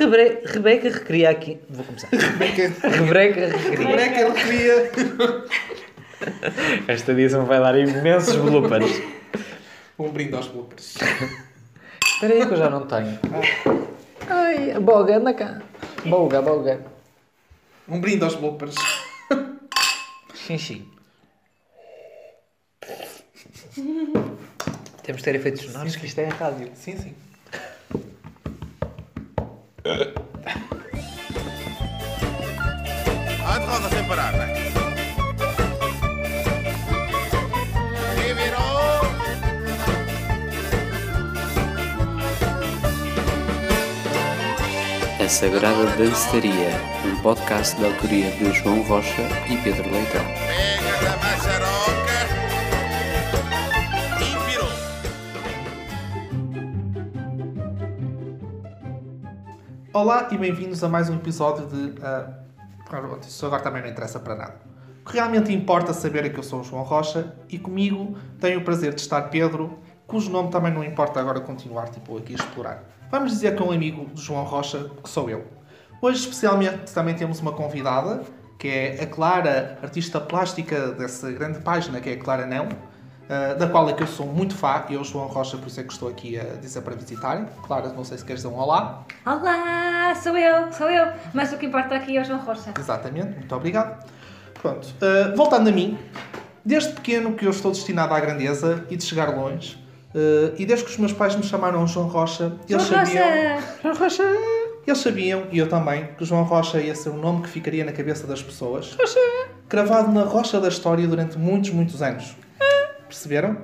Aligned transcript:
Rebre... 0.00 0.40
Rebeca 0.46 0.88
recria 0.88 1.28
aqui. 1.28 1.60
Vou 1.68 1.84
começar. 1.84 2.08
Rebeca, 2.08 2.88
Rebeca 2.88 3.48
recria. 3.48 3.86
Rebeca 3.86 4.32
recria. 4.32 4.90
Esta 6.88 7.12
edição 7.12 7.44
vai 7.44 7.60
dar 7.60 7.78
imensos 7.78 8.34
bloopers. 8.36 9.02
Um 9.98 10.08
brinde 10.08 10.34
aos 10.34 10.48
bloopers. 10.48 10.96
Espera 12.14 12.32
aí 12.32 12.46
que 12.46 12.52
eu 12.54 12.56
já 12.56 12.70
não 12.70 12.86
tenho. 12.86 13.18
Ai, 14.26 14.80
boga, 14.80 15.18
anda 15.18 15.34
cá. 15.34 15.60
Boga, 16.06 16.40
boga. 16.40 16.80
Um 17.86 18.00
brinde 18.00 18.24
aos 18.24 18.36
bloopers. 18.36 18.76
Xinxi. 20.34 20.88
Temos 25.02 25.18
de 25.20 25.24
ter 25.24 25.34
efeitos 25.34 25.60
sonoros, 25.62 25.94
que 25.94 26.06
isto 26.06 26.18
é 26.20 26.28
rádio. 26.28 26.70
Sim, 26.74 26.96
sim. 26.96 27.14
De 29.82 30.12
roda 33.66 33.88
sem 33.88 34.04
parar? 34.04 34.34
E 38.18 38.34
virou! 38.34 39.00
A 45.18 45.28
Sagrada 45.28 45.86
Danceteria, 45.96 46.52
um 47.06 47.16
podcast 47.22 47.80
da 47.80 47.86
autoria 47.86 48.30
de 48.32 48.52
João 48.52 48.82
Rocha 48.82 49.22
e 49.48 49.56
Pedro 49.58 49.90
Leitão. 49.90 51.29
Olá 60.00 60.28
e 60.30 60.38
bem-vindos 60.38 60.82
a 60.82 60.88
mais 60.88 61.10
um 61.10 61.16
episódio 61.16 61.66
de. 61.66 62.02
ah, 62.02 62.26
pronto, 62.88 63.28
isso 63.28 63.44
agora 63.44 63.62
também 63.62 63.82
não 63.82 63.88
interessa 63.90 64.18
para 64.18 64.34
nada. 64.34 64.54
O 65.02 65.10
que 65.10 65.12
realmente 65.12 65.52
importa 65.52 65.92
saber 65.92 66.24
é 66.24 66.30
que 66.30 66.38
eu 66.38 66.42
sou 66.42 66.60
o 66.60 66.64
João 66.64 66.82
Rocha 66.82 67.34
e 67.50 67.58
comigo 67.58 68.16
tenho 68.40 68.60
o 68.60 68.64
prazer 68.64 68.94
de 68.94 69.02
estar 69.02 69.20
Pedro, 69.28 69.78
cujo 70.06 70.30
nome 70.30 70.50
também 70.50 70.72
não 70.72 70.82
importa 70.82 71.20
agora 71.20 71.38
continuar 71.40 71.90
tipo, 71.90 72.16
aqui 72.16 72.32
a 72.32 72.36
explorar. 72.36 72.82
Vamos 73.10 73.32
dizer 73.32 73.54
que 73.54 73.62
é 73.62 73.66
um 73.66 73.72
amigo 73.72 74.06
de 74.06 74.22
João 74.22 74.42
Rocha, 74.42 74.90
que 75.02 75.10
sou 75.10 75.28
eu. 75.28 75.46
Hoje, 76.00 76.20
especialmente, 76.20 76.90
também 76.94 77.14
temos 77.14 77.40
uma 77.40 77.52
convidada, 77.52 78.22
que 78.58 78.68
é 78.68 79.02
a 79.02 79.06
Clara, 79.06 79.78
artista 79.82 80.18
plástica 80.18 80.92
dessa 80.92 81.30
grande 81.30 81.60
página, 81.60 82.00
que 82.00 82.08
é 82.08 82.14
a 82.14 82.18
Clara 82.18 82.46
Não, 82.46 82.70
ah, 83.30 83.54
da 83.54 83.68
qual 83.68 83.88
é 83.88 83.92
que 83.92 84.02
eu 84.02 84.08
sou 84.08 84.26
muito 84.26 84.56
fã, 84.56 84.82
eu, 84.90 85.04
João 85.04 85.28
Rocha, 85.28 85.56
por 85.56 85.68
isso 85.68 85.78
é 85.78 85.84
que 85.84 85.92
estou 85.92 86.08
aqui 86.08 86.36
a 86.36 86.56
dizer 86.56 86.80
para 86.80 86.96
visitarem. 86.96 87.46
Clara, 87.64 87.90
não 87.90 88.02
sei 88.02 88.18
se 88.18 88.24
queres 88.24 88.42
dizer 88.42 88.52
um 88.52 88.58
olá. 88.58 89.04
Olá, 89.24 90.12
sou 90.20 90.36
eu, 90.36 90.72
sou 90.72 90.90
eu. 90.90 91.12
Mas 91.32 91.52
o 91.52 91.56
que 91.56 91.66
importa 91.66 91.94
aqui 91.94 92.16
é 92.16 92.22
o 92.22 92.24
João 92.24 92.40
Rocha. 92.40 92.74
Exatamente, 92.76 93.38
muito 93.38 93.54
obrigado. 93.54 94.04
Pronto, 94.60 94.88
uh, 94.88 95.36
voltando 95.36 95.68
a 95.68 95.72
mim, 95.72 95.96
desde 96.64 96.92
pequeno 96.92 97.34
que 97.34 97.46
eu 97.46 97.50
estou 97.50 97.70
destinado 97.70 98.12
à 98.12 98.18
grandeza 98.18 98.84
e 98.90 98.96
de 98.96 99.04
chegar 99.04 99.28
longe, 99.30 99.78
uh, 100.12 100.52
e 100.58 100.66
desde 100.66 100.86
que 100.86 100.90
os 100.90 100.98
meus 100.98 101.12
pais 101.12 101.36
me 101.36 101.44
chamaram 101.44 101.86
João 101.86 102.08
Rocha, 102.08 102.52
eles 102.68 102.84
João 102.84 103.06
sabiam. 103.06 103.24
Rocha! 103.24 103.78
João 103.80 103.94
Rocha! 103.94 104.24
Eles 104.84 104.98
sabiam, 104.98 105.46
e 105.52 105.58
eu 105.58 105.68
também, 105.68 106.08
que 106.18 106.24
João 106.24 106.42
Rocha 106.42 106.80
ia 106.80 106.96
ser 106.96 107.10
um 107.10 107.18
nome 107.18 107.42
que 107.42 107.48
ficaria 107.48 107.84
na 107.84 107.92
cabeça 107.92 108.26
das 108.26 108.42
pessoas, 108.42 108.96
cravado 109.68 110.10
na 110.10 110.24
rocha 110.24 110.58
da 110.58 110.66
história 110.66 111.06
durante 111.06 111.38
muitos, 111.38 111.70
muitos 111.70 112.02
anos. 112.02 112.34
Perceberam? 113.10 113.56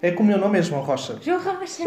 É 0.00 0.12
que 0.12 0.22
o 0.22 0.24
meu 0.24 0.38
nome 0.38 0.60
é 0.60 0.62
João 0.62 0.80
Rocha. 0.80 1.18
João 1.20 1.40
Rocha! 1.42 1.82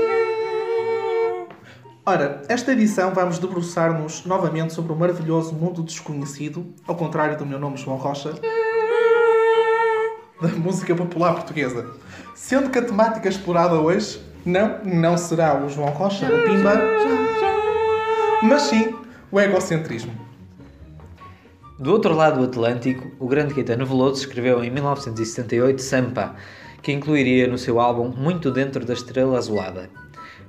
Ora, 2.05 2.41
esta 2.49 2.73
edição 2.73 3.13
vamos 3.13 3.39
debruçar-nos 3.39 4.25
novamente 4.25 4.73
sobre 4.73 4.91
o 4.91 4.97
maravilhoso 4.97 5.53
mundo 5.53 5.81
desconhecido, 5.81 6.73
ao 6.85 6.93
contrário 6.93 7.37
do 7.37 7.45
meu 7.45 7.57
nome 7.57 7.77
João 7.77 7.95
Rocha, 7.95 8.33
da 10.41 10.49
música 10.49 10.93
popular 10.93 11.35
portuguesa. 11.35 11.89
Sendo 12.35 12.69
que 12.69 12.79
a 12.79 12.83
temática 12.83 13.29
explorada 13.29 13.75
hoje 13.75 14.21
não, 14.45 14.83
não 14.83 15.17
será 15.17 15.63
o 15.63 15.69
João 15.69 15.91
Rocha, 15.91 16.25
o 16.25 16.43
Pimba, 16.43 16.73
mas 18.43 18.63
sim 18.63 18.93
o 19.31 19.39
egocentrismo. 19.39 20.11
Do 21.79 21.93
outro 21.93 22.13
lado 22.13 22.39
do 22.39 22.45
Atlântico, 22.45 23.09
o 23.19 23.27
grande 23.27 23.53
Caetano 23.53 23.85
Veloso 23.85 24.19
escreveu 24.19 24.61
em 24.61 24.69
1978 24.69 25.81
Sampa, 25.81 26.35
que 26.85 26.91
incluiria 26.91 27.47
no 27.47 27.57
seu 27.57 27.79
álbum 27.79 28.09
Muito 28.09 28.51
Dentro 28.51 28.85
da 28.85 28.93
Estrela 28.93 29.39
Azulada. 29.39 29.89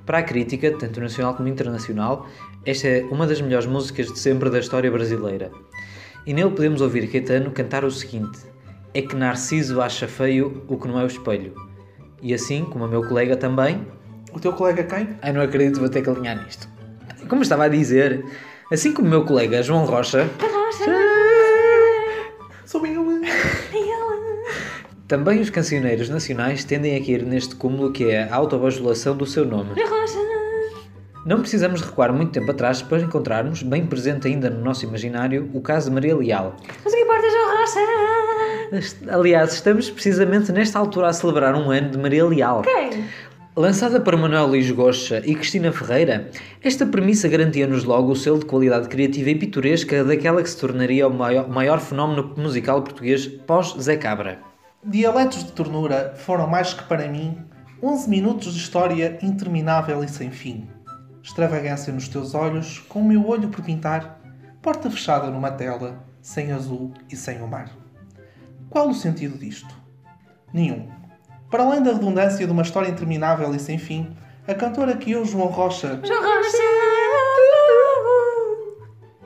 Para 0.05 0.19
a 0.19 0.23
crítica, 0.23 0.69
tanto 0.69 1.01
nacional 1.01 1.33
como 1.33 1.49
internacional, 1.49 2.27
esta 2.63 2.87
é 2.87 3.03
uma 3.05 3.25
das 3.25 3.41
melhores 3.41 3.65
músicas 3.65 4.13
de 4.13 4.19
sempre 4.19 4.47
da 4.51 4.59
história 4.59 4.91
brasileira. 4.91 5.49
E 6.27 6.33
nele 6.33 6.51
podemos 6.51 6.79
ouvir 6.79 7.11
Caetano 7.11 7.49
cantar 7.49 7.83
o 7.83 7.89
seguinte: 7.89 8.37
É 8.93 9.01
que 9.01 9.15
Narciso 9.15 9.81
acha 9.81 10.07
feio 10.07 10.63
o 10.67 10.77
que 10.77 10.87
não 10.87 10.99
é 10.99 11.03
o 11.03 11.07
espelho. 11.07 11.55
E 12.21 12.35
assim, 12.35 12.65
como 12.65 12.85
o 12.85 12.87
meu 12.87 13.01
colega 13.07 13.35
também, 13.35 13.87
O 14.31 14.39
teu 14.39 14.53
colega 14.53 14.83
quem? 14.83 15.09
Ai, 15.23 15.33
não 15.33 15.41
acredito, 15.41 15.79
vou 15.79 15.89
ter 15.89 16.03
que 16.03 16.09
alinhar 16.11 16.43
nisto. 16.43 16.69
Como 17.27 17.41
estava 17.41 17.63
a 17.63 17.67
dizer, 17.67 18.23
assim 18.71 18.93
como 18.93 19.07
o 19.07 19.09
meu 19.09 19.25
colega 19.25 19.63
João 19.63 19.85
Rocha, 19.85 20.29
Sou 20.77 21.06
também 25.07 25.39
os 25.39 25.49
cancioneiros 25.49 26.09
nacionais 26.09 26.63
tendem 26.65 26.95
a 26.95 26.99
cair 26.99 27.23
neste 27.23 27.55
cúmulo 27.55 27.91
que 27.91 28.09
é 28.09 28.23
a 28.23 28.35
autobajulação 28.35 29.15
do 29.15 29.25
seu 29.25 29.45
nome. 29.45 29.71
Não 31.25 31.39
precisamos 31.39 31.81
recuar 31.81 32.13
muito 32.13 32.31
tempo 32.31 32.51
atrás 32.51 32.81
para 32.81 33.01
encontrarmos, 33.01 33.63
bem 33.63 33.85
presente 33.85 34.27
ainda 34.27 34.49
no 34.49 34.61
nosso 34.63 34.85
imaginário, 34.85 35.49
o 35.53 35.61
caso 35.61 35.89
de 35.89 35.93
Maria 35.93 36.15
Leal. 36.15 36.55
Mas 36.83 36.93
o 36.93 36.95
que 36.95 37.01
importa 37.03 37.25
é 37.25 37.29
João 37.29 37.57
Rocha! 37.57 39.13
Aliás, 39.13 39.53
estamos 39.53 39.89
precisamente 39.89 40.51
nesta 40.51 40.79
altura 40.79 41.07
a 41.07 41.13
celebrar 41.13 41.55
um 41.55 41.71
ano 41.71 41.89
de 41.91 41.97
Maria 41.97 42.25
Leal. 42.25 42.61
Quem? 42.61 43.05
Lançada 43.55 43.99
por 43.99 44.15
Manuel 44.15 44.47
Luís 44.47 44.69
Goxa 44.69 45.21
e 45.25 45.33
Cristina 45.33 45.71
Ferreira, 45.71 46.29
esta 46.63 46.85
premissa 46.85 47.27
garantia-nos 47.27 47.83
logo 47.83 48.11
o 48.11 48.15
selo 48.15 48.39
de 48.39 48.45
qualidade 48.45 48.87
criativa 48.87 49.29
e 49.29 49.35
pitoresca 49.35 50.03
daquela 50.03 50.43
que 50.43 50.49
se 50.49 50.57
tornaria 50.57 51.07
o 51.07 51.13
maior, 51.13 51.49
maior 51.49 51.79
fenómeno 51.79 52.33
musical 52.37 52.83
português 52.83 53.25
pós-Zé 53.25 53.97
Cabra. 53.97 54.46
Dialetos 54.89 55.43
de 55.43 55.51
ternura 55.51 56.13
foram 56.15 56.47
mais 56.47 56.73
que 56.73 56.85
para 56.85 57.09
mim 57.09 57.45
11 57.83 58.09
minutos 58.09 58.53
de 58.53 58.59
história 58.61 59.19
interminável 59.21 60.01
e 60.01 60.07
sem 60.07 60.31
fim. 60.31 60.65
Extravagância 61.21 61.91
nos 61.91 62.07
teus 62.07 62.33
olhos, 62.33 62.79
com 62.87 63.01
o 63.01 63.05
meu 63.05 63.27
olho 63.27 63.49
por 63.49 63.61
pintar, 63.65 64.21
porta 64.61 64.89
fechada 64.89 65.29
numa 65.29 65.51
tela, 65.51 66.01
sem 66.21 66.53
azul 66.53 66.93
e 67.11 67.17
sem 67.17 67.41
o 67.41 67.47
mar. 67.49 67.69
Qual 68.69 68.87
o 68.87 68.93
sentido 68.93 69.37
disto? 69.37 69.75
Nenhum. 70.53 70.87
Para 71.51 71.63
além 71.63 71.83
da 71.83 71.91
redundância 71.91 72.45
de 72.45 72.51
uma 72.53 72.61
história 72.61 72.89
interminável 72.89 73.53
e 73.53 73.59
sem 73.59 73.77
fim, 73.77 74.15
a 74.47 74.53
cantora 74.53 74.95
que 74.95 75.11
eu, 75.11 75.25
João 75.25 75.47
Rocha, 75.47 75.99
João 76.01 76.21
Rocha! 76.21 76.57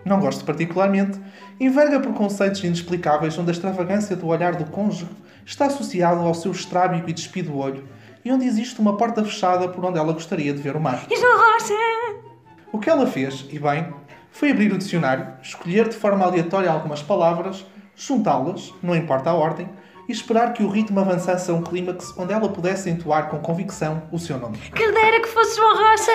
não 0.04 0.20
gosto 0.20 0.44
particularmente, 0.44 1.22
enverga 1.60 2.00
por 2.00 2.14
conceitos 2.16 2.64
inexplicáveis 2.64 3.38
onde 3.38 3.52
a 3.52 3.54
extravagância 3.54 4.16
do 4.16 4.26
olhar 4.26 4.56
do 4.56 4.66
cônjuge 4.66 5.08
está 5.52 5.66
associado 5.66 6.22
ao 6.22 6.34
seu 6.34 6.52
estrábico 6.52 7.10
e 7.10 7.14
despido 7.14 7.58
olho 7.58 7.86
e 8.24 8.32
onde 8.32 8.46
existe 8.46 8.80
uma 8.80 8.96
porta 8.96 9.22
fechada 9.24 9.68
por 9.68 9.84
onde 9.84 10.00
ela 10.00 10.14
gostaria 10.14 10.54
de 10.54 10.62
ver 10.62 10.78
o 10.78 10.80
mar. 10.80 11.06
João 11.10 11.38
Rocha! 11.38 11.74
O 12.72 12.80
que 12.80 12.90
ela 12.90 13.06
fez, 13.06 13.46
e 13.50 13.60
bem, 13.60 13.94
foi 14.32 14.52
abrir 14.52 14.72
o 14.72 14.78
dicionário, 14.78 15.28
escolher 15.42 15.90
de 15.90 15.96
forma 15.96 16.24
aleatória 16.24 16.72
algumas 16.72 17.04
palavras, 17.04 17.66
juntá-las, 17.98 18.74
não 18.82 18.96
importa 18.96 19.30
a 19.30 19.34
ordem, 19.34 19.68
e 20.08 20.12
esperar 20.14 20.54
que 20.54 20.64
o 20.64 20.70
ritmo 20.70 21.02
avançasse 21.02 21.52
a 21.52 21.54
um 21.54 21.62
clímax 21.62 22.14
onde 22.18 22.32
ela 22.32 22.48
pudesse 22.48 22.90
entoar 22.90 23.30
com 23.30 23.40
convicção 23.40 24.04
o 24.10 24.18
seu 24.18 24.38
nome. 24.38 24.58
Quem 24.74 24.94
dera 24.94 25.20
que 25.20 25.28
fosse 25.28 25.58
João 25.58 25.76
Rocha! 25.76 26.12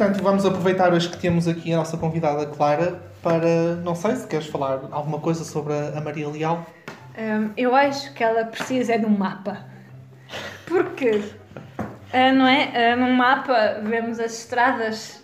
Portanto, 0.00 0.22
vamos 0.22 0.46
aproveitar 0.46 0.94
hoje 0.94 1.10
que 1.10 1.18
temos 1.18 1.46
aqui 1.46 1.74
a 1.74 1.76
nossa 1.76 1.98
convidada 1.98 2.46
Clara 2.46 3.02
para, 3.22 3.74
não 3.84 3.94
sei 3.94 4.16
se 4.16 4.26
queres 4.26 4.46
falar 4.46 4.80
alguma 4.90 5.20
coisa 5.20 5.44
sobre 5.44 5.74
a 5.74 6.00
Maria 6.00 6.26
Leal. 6.26 6.64
Hum, 7.18 7.50
eu 7.54 7.74
acho 7.74 8.14
que 8.14 8.24
ela 8.24 8.46
precisa 8.46 8.94
é 8.94 8.98
de 8.98 9.04
um 9.04 9.10
mapa. 9.10 9.58
Porque, 10.64 11.22
ah, 12.14 12.32
não 12.32 12.46
é? 12.46 12.96
Num 12.96 13.12
mapa 13.12 13.80
vemos 13.82 14.18
as 14.18 14.38
estradas 14.38 15.22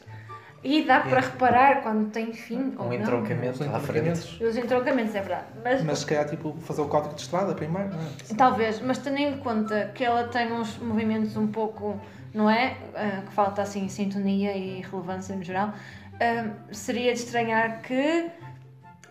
e 0.62 0.82
dá 0.82 1.00
para 1.00 1.20
reparar 1.20 1.82
quando 1.82 2.10
tem 2.10 2.34
fim 2.34 2.74
ou 2.76 2.84
Um 2.84 2.88
não. 2.88 2.94
entroncamento 2.94 3.62
Os 3.62 3.74
à 3.74 3.80
frente. 3.80 4.08
entroncamentos. 4.08 4.40
Os 4.42 4.56
entroncamentos, 4.58 5.14
é 5.14 5.20
verdade. 5.20 5.46
Mas, 5.64 5.82
Mas 5.82 5.98
se 6.00 6.06
calhar, 6.06 6.28
tipo, 6.28 6.54
fazer 6.60 6.82
o 6.82 6.88
código 6.88 7.14
de 7.14 7.22
estrada 7.22 7.54
primeiro, 7.54 7.88
não 7.94 8.00
é? 8.00 8.34
Talvez, 8.36 8.82
mas 8.82 8.98
tendo 8.98 9.16
em 9.16 9.38
conta 9.38 9.90
que 9.94 10.04
ela 10.04 10.24
tem 10.24 10.52
uns 10.52 10.76
movimentos 10.76 11.34
um 11.34 11.46
pouco, 11.46 11.98
não 12.36 12.48
é? 12.48 12.76
Ah, 12.94 13.22
que 13.26 13.32
falta 13.32 13.62
assim 13.62 13.88
sintonia 13.88 14.56
e 14.56 14.80
relevância 14.82 15.34
no 15.34 15.42
geral, 15.42 15.72
ah, 16.20 16.50
seria 16.70 17.12
de 17.12 17.18
estranhar 17.20 17.80
que. 17.82 18.30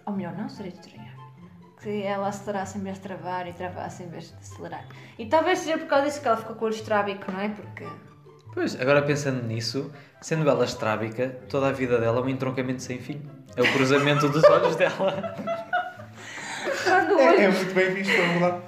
Ou 0.06 0.14
melhor, 0.14 0.34
não 0.38 0.48
seria 0.48 0.72
de 0.72 0.78
estranhar. 0.80 1.14
Que 1.82 2.04
ela 2.04 2.28
acelerasse 2.30 2.78
em 2.78 2.82
vez 2.82 2.96
de 2.96 3.02
travar 3.02 3.48
e 3.48 3.54
travasse 3.54 4.04
em 4.04 4.08
vez 4.08 4.30
de 4.30 4.36
acelerar. 4.40 4.86
E 5.20 5.26
talvez 5.26 5.60
seja 5.60 5.78
por 5.78 5.88
causa 5.88 6.06
disso 6.06 6.22
que 6.22 6.28
ela 6.28 6.38
ficou 6.38 6.56
com 6.56 6.66
o 6.66 6.68
olho 6.68 6.76
estrábico, 6.76 7.32
não 7.32 7.40
é? 7.42 7.50
Porque. 7.50 7.86
Pois, 8.54 8.80
agora 8.80 9.02
pensando 9.02 9.44
nisso, 9.46 9.92
sendo 10.22 10.50
ela 10.50 10.64
estrábica, 10.64 11.28
toda 11.50 11.68
a 11.68 11.72
vida 11.72 12.00
dela 12.00 12.20
é 12.20 12.24
um 12.24 12.30
entroncamento 12.30 12.82
sem 12.82 13.00
fim. 13.00 13.22
É 13.58 13.62
o 13.62 13.74
cruzamento 13.74 14.30
dos 14.30 14.44
olhos 14.46 14.76
dela. 14.76 15.36
Quando 16.84 17.16
o 17.16 17.20
É, 17.20 17.44
é 17.44 17.48
olho. 17.48 17.54
muito 17.58 17.74
bem 17.74 17.94
visto, 17.94 18.12
é 18.14 18.28
verdade. 18.28 18.62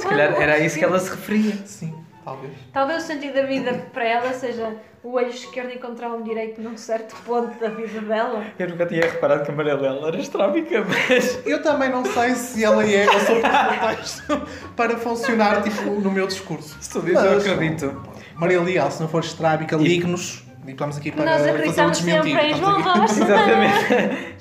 Se 0.00 0.06
calhar 0.08 0.32
era 0.40 0.54
a 0.54 0.58
isso 0.58 0.78
que 0.78 0.84
ela 0.84 0.98
se 0.98 1.10
referia. 1.10 1.54
Sim, 1.66 1.97
talvez. 2.28 2.52
Talvez 2.72 3.04
o 3.04 3.06
sentido 3.06 3.34
da 3.34 3.42
vida 3.42 3.72
para 3.92 4.04
ela 4.04 4.32
seja 4.32 4.76
o 5.02 5.12
olho 5.14 5.28
esquerdo 5.28 5.70
encontrar 5.72 6.10
o 6.10 6.22
direito 6.22 6.60
num 6.60 6.76
certo 6.76 7.14
ponto 7.24 7.58
da 7.60 7.68
vida 7.68 8.00
dela. 8.00 8.44
Eu 8.58 8.68
nunca 8.68 8.86
tinha 8.86 9.02
reparado 9.02 9.44
que 9.44 9.50
a 9.50 9.54
Maria 9.54 9.72
era 9.72 10.18
estrábica, 10.18 10.84
mas. 10.84 11.46
Eu 11.46 11.62
também 11.62 11.88
não 11.90 12.04
sei 12.04 12.30
se 12.34 12.64
ela 12.64 12.84
é, 12.84 13.06
eu 13.06 13.20
sou 13.20 13.36
contexto 13.40 14.42
para 14.76 14.96
funcionar, 14.98 15.62
tipo, 15.62 15.90
no 15.90 16.10
meu 16.10 16.26
discurso. 16.26 16.76
Se 16.80 16.90
tu 16.90 17.00
dizes, 17.00 17.22
eu 17.24 17.38
acredito. 17.38 18.02
Maria 18.34 18.60
Leal, 18.60 18.90
se 18.90 19.00
não 19.00 19.08
for 19.08 19.22
estrábica, 19.22 19.76
ligue-nos. 19.76 20.44
E 20.66 20.72
estamos 20.72 20.98
aqui 20.98 21.10
para 21.10 21.24
Nós 21.24 21.36
fazer 21.38 21.50
um 21.50 21.54
acreditamos 21.54 21.96
sempre 21.96 22.12
desmentir. 22.22 22.44
em 22.44 22.50
Estamos 22.52 22.82
João 22.84 22.94
Rocha. 23.00 23.14
Exatamente. 23.24 24.36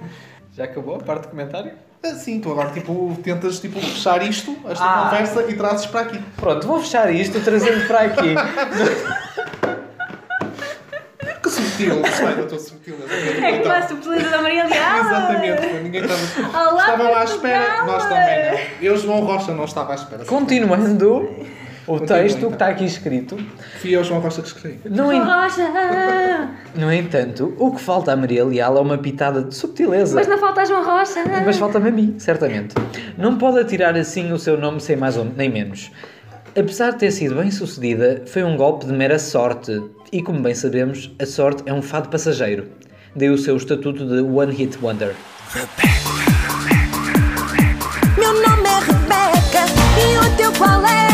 Já 0.52 0.64
acabou 0.64 0.96
a 0.96 0.98
parte 0.98 1.22
de 1.24 1.28
comentário? 1.28 1.72
Ah, 2.02 2.14
Sim, 2.14 2.40
tu 2.40 2.50
agora 2.50 2.70
tipo, 2.70 3.18
tentas 3.22 3.60
tipo, 3.60 3.78
fechar 3.78 4.22
isto, 4.26 4.56
esta 4.68 4.84
Ah. 4.84 5.04
conversa 5.10 5.42
e 5.50 5.54
trazes 5.54 5.86
para 5.86 6.00
aqui. 6.00 6.18
Pronto, 6.36 6.66
vou 6.66 6.80
fechar 6.80 7.12
isto 7.14 7.38
trazendo 7.40 7.86
para 7.86 8.00
aqui. 8.00 8.34
Que 11.42 11.50
sutil, 11.50 12.02
sai 12.06 12.34
da 12.36 12.42
tua 12.44 12.58
sutileza. 12.58 13.04
É 13.12 13.58
como 13.58 13.72
a 13.74 13.86
subtileza 13.86 14.30
da 14.30 14.40
Maria 14.42 14.64
Leal. 14.64 14.98
Exatamente, 15.00 15.66
ninguém 15.82 16.02
estava. 16.04 16.70
Olá, 16.70 16.80
Estavam 16.84 17.14
à 17.14 17.24
espera, 17.24 17.84
nós 17.84 18.02
também 18.04 18.50
não. 18.52 18.58
Eu, 18.80 18.96
João 18.96 19.20
Rocha, 19.20 19.52
não 19.52 19.64
estava 19.64 19.92
à 19.92 19.94
espera. 19.96 20.24
Continuando 20.24 21.28
o 21.94 22.00
texto 22.00 22.36
então. 22.38 22.48
que 22.50 22.54
está 22.54 22.66
aqui 22.68 22.84
escrito. 22.84 23.36
Fui 23.80 23.90
eu, 23.96 24.02
João 24.04 24.20
Rocha, 24.20 24.42
que 24.42 24.48
escrevi. 24.48 24.80
No, 24.88 24.96
João 24.96 25.12
en- 25.12 25.20
Rocha. 25.24 26.50
no 26.74 26.92
entanto, 26.92 27.54
o 27.58 27.70
que 27.74 27.80
falta 27.80 28.12
à 28.12 28.16
Maria 28.16 28.44
Leal 28.44 28.76
é 28.76 28.80
uma 28.80 28.98
pitada 28.98 29.42
de 29.42 29.54
subtileza. 29.54 30.14
Mas 30.14 30.26
não 30.28 30.38
falta 30.38 30.62
a 30.62 30.64
João 30.64 30.84
Rocha. 30.84 31.20
Mas 31.44 31.56
falta-me 31.58 31.88
a 31.88 31.92
mim, 31.92 32.14
certamente. 32.18 32.74
Não 33.18 33.36
pode 33.38 33.58
atirar 33.58 33.96
assim 33.96 34.32
o 34.32 34.38
seu 34.38 34.58
nome 34.58 34.80
sem 34.80 34.96
mais 34.96 35.16
ou 35.16 35.24
nem 35.24 35.48
menos. 35.50 35.90
Apesar 36.58 36.90
de 36.92 36.98
ter 36.98 37.10
sido 37.12 37.36
bem 37.36 37.50
sucedida, 37.50 38.22
foi 38.26 38.42
um 38.42 38.56
golpe 38.56 38.84
de 38.86 38.92
mera 38.92 39.18
sorte. 39.18 39.80
E 40.12 40.20
como 40.22 40.40
bem 40.40 40.54
sabemos, 40.54 41.10
a 41.20 41.26
sorte 41.26 41.62
é 41.66 41.72
um 41.72 41.80
fado 41.82 42.08
passageiro. 42.08 42.66
Daí 43.14 43.28
o 43.30 43.38
seu 43.38 43.56
estatuto 43.56 44.04
de 44.06 44.20
One 44.20 44.52
Hit 44.52 44.78
Wonder. 44.82 45.14
Meu 48.18 48.32
nome 48.34 48.68
é 48.68 48.78
Rebeca 48.80 49.64
e 49.98 50.18
o 50.18 50.36
teu 50.36 50.52
qual 50.52 50.84
é? 50.84 51.09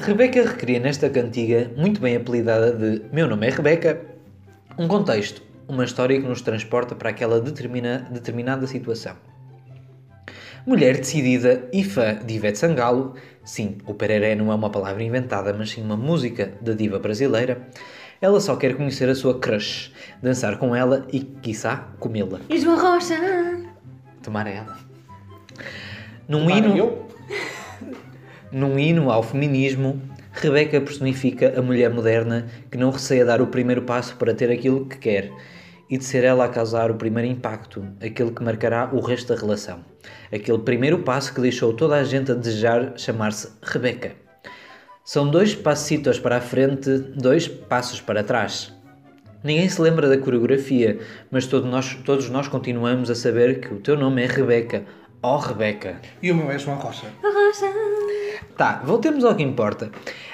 Rebeca 0.00 0.42
recria 0.42 0.80
nesta 0.80 1.10
cantiga, 1.10 1.70
muito 1.76 2.00
bem 2.00 2.16
apelidada 2.16 2.72
de 2.72 3.02
Meu 3.12 3.28
nome 3.28 3.46
é 3.46 3.50
Rebeca, 3.50 4.00
um 4.78 4.88
contexto, 4.88 5.42
uma 5.68 5.84
história 5.84 6.20
que 6.20 6.26
nos 6.26 6.40
transporta 6.40 6.94
para 6.94 7.10
aquela 7.10 7.40
determina- 7.40 8.06
determinada 8.10 8.66
situação. 8.66 9.14
Mulher 10.66 10.96
decidida 10.98 11.68
e 11.72 11.84
fã 11.84 12.14
de 12.24 12.34
Ivete 12.34 12.58
Sangalo, 12.58 13.14
sim, 13.44 13.78
o 13.86 13.94
pereré 13.94 14.34
não 14.34 14.50
é 14.50 14.54
uma 14.54 14.70
palavra 14.70 15.02
inventada, 15.02 15.52
mas 15.52 15.70
sim 15.70 15.82
uma 15.82 15.96
música 15.96 16.52
da 16.60 16.72
diva 16.72 16.98
brasileira, 16.98 17.68
ela 18.20 18.40
só 18.40 18.56
quer 18.56 18.74
conhecer 18.76 19.08
a 19.08 19.14
sua 19.14 19.38
crush, 19.38 19.92
dançar 20.22 20.58
com 20.58 20.74
ela 20.74 21.06
e, 21.12 21.20
quiçá, 21.20 21.88
comê-la. 21.98 22.40
E 22.48 22.58
João 22.58 22.78
Rocha. 22.78 23.16
Tomar 24.22 24.46
ela. 24.46 24.78
Num 26.28 26.40
Tomara 26.46 26.58
hino, 26.66 26.76
eu? 26.76 27.09
Num 28.52 28.78
hino 28.78 29.10
ao 29.10 29.22
feminismo, 29.22 30.00
Rebeca 30.32 30.80
personifica 30.80 31.58
a 31.58 31.62
mulher 31.62 31.90
moderna 31.90 32.46
que 32.70 32.78
não 32.78 32.90
receia 32.90 33.24
dar 33.24 33.40
o 33.40 33.48
primeiro 33.48 33.82
passo 33.82 34.16
para 34.16 34.34
ter 34.34 34.50
aquilo 34.50 34.86
que 34.86 34.98
quer 34.98 35.30
e 35.88 35.98
de 35.98 36.04
ser 36.04 36.22
ela 36.22 36.44
a 36.44 36.48
causar 36.48 36.90
o 36.90 36.94
primeiro 36.94 37.28
impacto, 37.28 37.84
aquele 38.00 38.30
que 38.30 38.42
marcará 38.42 38.90
o 38.92 39.00
resto 39.00 39.34
da 39.34 39.40
relação. 39.40 39.84
Aquele 40.32 40.58
primeiro 40.58 41.00
passo 41.00 41.34
que 41.34 41.40
deixou 41.40 41.72
toda 41.72 41.96
a 41.96 42.04
gente 42.04 42.30
a 42.30 42.34
desejar 42.34 42.92
chamar-se 42.96 43.50
Rebeca. 43.60 44.12
São 45.04 45.28
dois 45.28 45.54
passitos 45.54 46.20
para 46.20 46.36
a 46.36 46.40
frente, 46.40 46.96
dois 46.98 47.48
passos 47.48 48.00
para 48.00 48.22
trás. 48.22 48.72
Ninguém 49.42 49.68
se 49.68 49.82
lembra 49.82 50.08
da 50.08 50.18
coreografia, 50.18 51.00
mas 51.30 51.46
todos 51.46 51.68
nós, 51.68 51.94
todos 52.04 52.28
nós 52.30 52.46
continuamos 52.46 53.10
a 53.10 53.14
saber 53.14 53.60
que 53.60 53.74
o 53.74 53.80
teu 53.80 53.96
nome 53.96 54.22
é 54.22 54.26
Rebeca. 54.26 54.84
Oh, 55.22 55.38
Rebeca! 55.38 56.00
E 56.22 56.30
o 56.30 56.36
meu 56.36 56.50
é 56.50 56.58
João 56.58 56.76
Rocha. 56.76 57.06
Tá, 58.56 58.82
voltemos 58.84 59.24
ao 59.24 59.34
que 59.34 59.42
importa. 59.42 59.90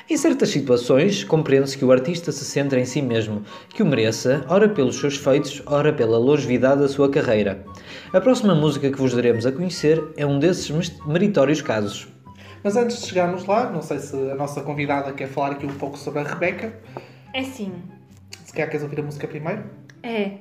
Em 0.08 0.16
certas 0.16 0.50
situações, 0.50 1.24
compreende-se 1.24 1.76
que 1.76 1.84
o 1.84 1.90
artista 1.90 2.30
se 2.30 2.44
centra 2.44 2.78
em 2.78 2.84
si 2.84 3.02
mesmo, 3.02 3.42
que 3.68 3.82
o 3.82 3.86
mereça, 3.86 4.44
ora 4.48 4.68
pelos 4.68 5.00
seus 5.00 5.16
feitos, 5.16 5.62
ora 5.66 5.92
pela 5.92 6.18
longevidade 6.18 6.80
da 6.80 6.88
sua 6.88 7.10
carreira. 7.10 7.64
A 8.12 8.20
próxima 8.20 8.54
música 8.54 8.90
que 8.90 8.98
vos 8.98 9.14
daremos 9.14 9.44
a 9.46 9.52
conhecer 9.52 10.02
é 10.16 10.24
um 10.24 10.38
desses 10.38 10.70
meritórios 11.06 11.60
casos. 11.60 12.08
Mas 12.62 12.76
antes 12.76 13.00
de 13.00 13.06
chegarmos 13.06 13.44
lá, 13.46 13.70
não 13.70 13.82
sei 13.82 13.98
se 13.98 14.16
a 14.30 14.34
nossa 14.34 14.60
convidada 14.60 15.12
quer 15.12 15.28
falar 15.28 15.52
aqui 15.52 15.66
um 15.66 15.74
pouco 15.74 15.98
sobre 15.98 16.20
a 16.20 16.24
Rebeca. 16.24 16.72
É 17.32 17.42
sim. 17.42 17.72
Se 18.44 18.52
calhar 18.52 18.68
queres 18.68 18.82
ouvir 18.82 19.00
a 19.00 19.02
música 19.02 19.26
primeiro? 19.26 19.64
É. 20.02 20.38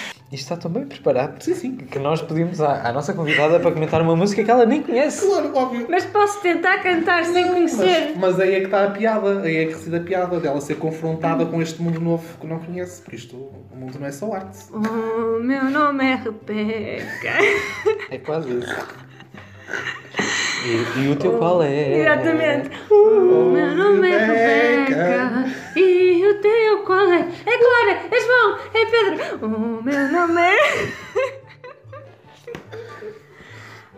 Isto 0.34 0.52
está 0.52 0.56
tão 0.56 0.70
bem 0.70 0.84
preparado 0.84 1.40
Sim, 1.40 1.54
sim. 1.54 1.76
que 1.76 1.96
nós 2.00 2.20
pedimos 2.20 2.60
à, 2.60 2.88
à 2.88 2.92
nossa 2.92 3.14
convidada 3.14 3.60
para 3.60 3.70
comentar 3.70 4.02
uma 4.02 4.16
música 4.16 4.42
que 4.42 4.50
ela 4.50 4.66
nem 4.66 4.82
conhece. 4.82 5.24
Claro, 5.24 5.56
óbvio. 5.56 5.86
Mas 5.88 6.04
posso 6.04 6.40
tentar 6.42 6.78
cantar 6.82 7.24
sem 7.24 7.46
conhecer. 7.46 8.14
Mas, 8.16 8.18
mas 8.18 8.40
aí 8.40 8.54
é 8.54 8.58
que 8.58 8.64
está 8.64 8.82
a 8.82 8.90
piada, 8.90 9.42
aí 9.42 9.58
é 9.58 9.66
que 9.66 9.74
reside 9.74 9.96
a 9.96 10.00
piada 10.00 10.40
dela 10.40 10.60
ser 10.60 10.74
confrontada 10.74 11.46
com 11.46 11.62
este 11.62 11.80
mundo 11.80 12.00
novo 12.00 12.24
que 12.40 12.48
não 12.48 12.58
conhece, 12.58 13.00
porque 13.00 13.14
isto, 13.14 13.36
o 13.36 13.76
mundo 13.76 13.96
não 13.96 14.08
é 14.08 14.10
só 14.10 14.32
arte. 14.32 14.58
O 14.72 15.40
meu 15.40 15.70
nome 15.70 16.04
é 16.04 16.16
Rebeca. 16.16 17.38
É 18.10 18.18
quase 18.18 18.58
isso. 18.58 18.74
E, 20.64 21.00
e 21.00 21.12
o 21.12 21.16
teu 21.16 21.36
qual 21.38 21.62
é? 21.62 22.00
Exatamente. 22.00 22.70
O 22.90 23.50
meu 23.52 23.74
nome 23.76 24.10
é 24.10 24.18
Rebeca. 24.18 25.44
E 25.76 26.26
o 26.26 26.40
teu 26.40 26.84
qual 26.84 27.06
é? 27.12 27.20
É 27.20 27.58
Clara, 27.58 28.08
é 28.10 28.20
João, 28.20 28.58
é 28.72 28.86
Pedro. 28.86 29.46
O 29.46 29.82
meu 29.82 30.10
nome 30.10 30.40
é. 30.40 30.56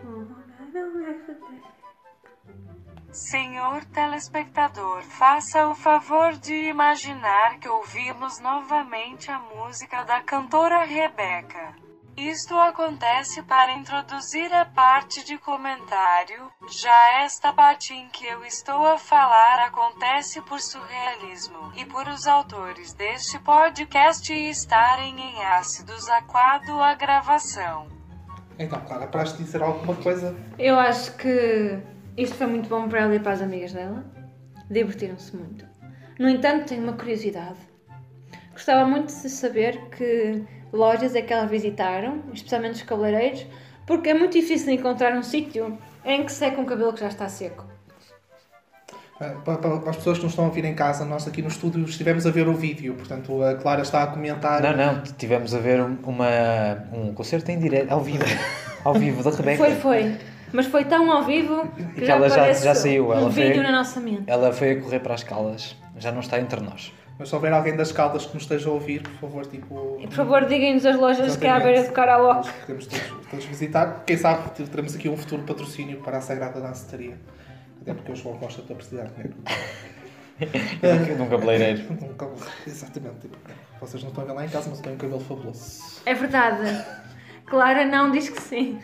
O 0.03 0.09
meu 0.73 0.85
nome 0.85 1.03
é 1.05 1.07
Rebeca. 1.07 1.37
Senhor 3.13 3.85
telespectador, 3.85 5.03
faça 5.03 5.69
o 5.69 5.73
favor 5.73 6.33
de 6.33 6.53
imaginar 6.53 7.59
que 7.59 7.69
ouvimos 7.69 8.41
novamente 8.41 9.31
a 9.31 9.39
música 9.39 10.03
da 10.03 10.19
cantora 10.21 10.83
Rebeca. 10.83 11.86
Isto 12.17 12.55
acontece 12.55 13.43
para 13.43 13.73
introduzir 13.73 14.51
a 14.51 14.65
parte 14.65 15.23
de 15.23 15.37
comentário, 15.37 16.51
já 16.67 17.21
esta 17.21 17.53
parte 17.53 17.93
em 17.93 18.09
que 18.09 18.25
eu 18.25 18.43
estou 18.43 18.87
a 18.87 18.97
falar 18.97 19.67
acontece 19.67 20.41
por 20.41 20.59
surrealismo 20.59 21.71
e 21.75 21.85
por 21.85 22.07
os 22.07 22.25
autores 22.25 22.91
deste 22.93 23.37
podcast 23.37 24.33
estarem 24.33 25.15
em 25.15 25.45
ácidos 25.45 26.09
aquado 26.09 26.81
a 26.81 26.95
gravação. 26.95 27.87
Então, 28.57 28.81
Clara, 28.81 29.05
para 29.05 29.23
te 29.25 29.37
dizer 29.37 29.61
alguma 29.61 29.93
coisa? 29.97 30.35
Eu 30.57 30.79
acho 30.79 31.15
que 31.17 31.79
isto 32.17 32.35
foi 32.35 32.47
muito 32.47 32.67
bom 32.67 32.89
para 32.89 33.01
ela 33.01 33.15
e 33.15 33.19
para 33.19 33.33
as 33.33 33.43
amigas 33.43 33.73
dela. 33.73 34.03
Divertiram-se 34.71 35.35
muito. 35.35 35.67
No 36.17 36.27
entanto, 36.27 36.65
tenho 36.65 36.81
uma 36.81 36.93
curiosidade. 36.93 37.59
Gostava 38.53 38.89
muito 38.89 39.13
de 39.13 39.29
saber 39.29 39.87
que 39.91 40.56
lojas 40.73 41.15
é 41.15 41.21
que 41.21 41.31
elas 41.33 41.49
visitaram, 41.49 42.21
especialmente 42.33 42.75
os 42.75 42.81
cabeleireiros, 42.83 43.45
porque 43.85 44.09
é 44.09 44.13
muito 44.13 44.33
difícil 44.33 44.73
encontrar 44.73 45.13
um 45.17 45.23
sítio 45.23 45.77
em 46.05 46.23
que 46.25 46.31
seca 46.31 46.59
um 46.59 46.65
cabelo 46.65 46.93
que 46.93 46.99
já 47.01 47.07
está 47.07 47.27
seco. 47.29 47.65
Ah, 49.19 49.29
Para, 49.43 49.57
para- 49.57 49.77
para 49.79 49.89
as 49.89 49.95
pessoas 49.97 50.17
que 50.19 50.23
nos 50.25 50.33
estão 50.33 50.45
a 50.45 50.47
ouvir 50.47 50.63
em 50.65 50.75
casa, 50.75 51.03
nós 51.03 51.27
aqui 51.27 51.41
no 51.41 51.47
estúdio 51.47 51.83
estivemos 51.85 52.27
a 52.27 52.31
ver 52.31 52.47
o 52.47 52.53
vídeo, 52.53 52.93
portanto 52.93 53.41
a 53.43 53.55
Clara 53.55 53.81
está 53.81 54.03
a 54.03 54.07
comentar. 54.07 54.61
Não, 54.61 54.75
não, 54.75 55.01
tivemos 55.03 55.55
a 55.55 55.59
ver 55.59 55.81
um- 55.81 55.97
uma, 56.03 56.27
um 56.93 57.13
concerto 57.13 57.49
em 57.49 57.57
direto, 57.59 57.91
ao 57.91 58.01
vivo, 58.01 58.23
ao 58.85 58.93
vivo 58.93 59.23
da 59.23 59.31
Rebeca. 59.35 59.57
Foi, 59.57 59.75
foi. 59.75 60.15
Mas 60.53 60.67
foi 60.67 60.85
tão 60.85 61.11
ao 61.11 61.23
vivo 61.23 61.67
que, 61.95 62.01
Que 62.05 62.11
ela 62.11 62.29
já- 62.29 62.53
já 62.53 62.75
saiu, 62.75 63.09
um 63.09 63.13
ela 63.13 63.29
vídeo 63.29 63.55
foi- 63.55 63.63
na 63.63 63.71
nossa 63.71 63.99
mente. 63.99 64.23
Ela 64.27 64.53
foi 64.53 64.71
a 64.73 64.81
correr 64.81 64.99
para 64.99 65.15
as 65.15 65.23
calas, 65.23 65.75
já 65.97 66.11
não 66.11 66.19
está 66.19 66.39
entre 66.39 66.61
nós. 66.61 66.93
Mas 67.19 67.29
se 67.29 67.35
houver 67.35 67.51
alguém 67.51 67.75
das 67.75 67.91
caldas 67.91 68.25
que 68.27 68.33
nos 68.35 68.43
esteja 68.43 68.69
a 68.69 68.73
ouvir, 68.73 69.01
por 69.01 69.13
favor, 69.21 69.45
tipo. 69.47 69.97
E, 69.99 70.05
por 70.07 70.13
favor, 70.15 70.45
digam-nos 70.45 70.85
as 70.85 70.95
lojas 70.97 71.35
que 71.35 71.47
há 71.47 71.55
à 71.55 71.59
beira 71.59 71.83
do 71.83 71.91
karaoke. 71.91 72.47
Podemos 72.61 72.85
todos, 72.85 73.07
todos 73.31 73.45
visitar. 73.45 74.03
Quem 74.05 74.17
sabe 74.17 74.49
teremos 74.51 74.95
aqui 74.95 75.09
um 75.09 75.17
futuro 75.17 75.41
patrocínio 75.43 75.99
para 76.01 76.19
a 76.19 76.21
Sagrada 76.21 76.61
Danceteria. 76.61 77.17
Até 77.81 77.93
porque 77.95 78.11
o 78.11 78.15
João 78.15 78.37
gosta 78.37 78.61
de 78.61 78.73
precisar 78.75 79.05
de 79.05 79.13
dinheiro. 79.13 79.35
Num 81.17 81.27
cabeleireiro. 81.29 81.83
Um 81.91 82.13
cabelo- 82.13 82.37
Exatamente. 82.67 83.15
Tipo, 83.21 83.37
vocês 83.81 84.03
não 84.03 84.09
estão 84.09 84.23
a 84.23 84.27
ver 84.27 84.33
lá 84.33 84.45
em 84.45 84.49
casa, 84.49 84.69
mas 84.69 84.77
eu 84.77 84.83
tenho 84.83 84.95
um 84.95 84.99
cabelo 84.99 85.19
fabuloso. 85.21 85.81
É 86.05 86.13
verdade. 86.13 86.85
Clara 87.47 87.85
não 87.85 88.11
diz 88.11 88.29
que 88.29 88.41
sim. 88.41 88.79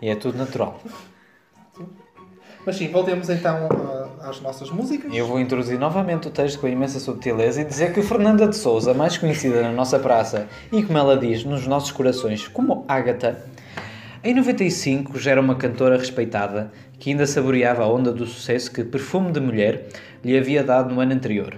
E 0.00 0.08
é 0.08 0.14
tudo 0.14 0.38
natural. 0.38 0.80
Mas 2.66 2.74
sim, 2.74 2.88
voltemos 2.88 3.30
então 3.30 3.68
ah, 3.70 4.28
às 4.28 4.40
nossas 4.40 4.70
músicas. 4.70 5.14
Eu 5.14 5.28
vou 5.28 5.38
introduzir 5.38 5.78
novamente 5.78 6.26
o 6.26 6.32
texto 6.32 6.58
com 6.58 6.66
imensa 6.66 6.98
subtileza 6.98 7.60
e 7.60 7.64
dizer 7.64 7.94
que 7.94 8.02
Fernanda 8.02 8.48
de 8.48 8.56
Souza, 8.56 8.92
mais 8.92 9.16
conhecida 9.16 9.62
na 9.62 9.70
nossa 9.70 10.00
praça 10.00 10.48
e 10.72 10.82
como 10.82 10.98
ela 10.98 11.16
diz, 11.16 11.44
nos 11.44 11.64
nossos 11.64 11.92
corações, 11.92 12.48
como 12.48 12.84
Ágata, 12.88 13.46
em 14.24 14.34
95 14.34 15.16
já 15.16 15.30
era 15.30 15.40
uma 15.40 15.54
cantora 15.54 15.96
respeitada 15.96 16.72
que 16.98 17.10
ainda 17.10 17.24
saboreava 17.24 17.84
a 17.84 17.88
onda 17.88 18.12
do 18.12 18.26
sucesso 18.26 18.72
que 18.72 18.82
Perfume 18.82 19.30
de 19.30 19.38
Mulher 19.38 19.86
lhe 20.24 20.36
havia 20.36 20.64
dado 20.64 20.92
no 20.92 21.00
ano 21.00 21.12
anterior. 21.12 21.56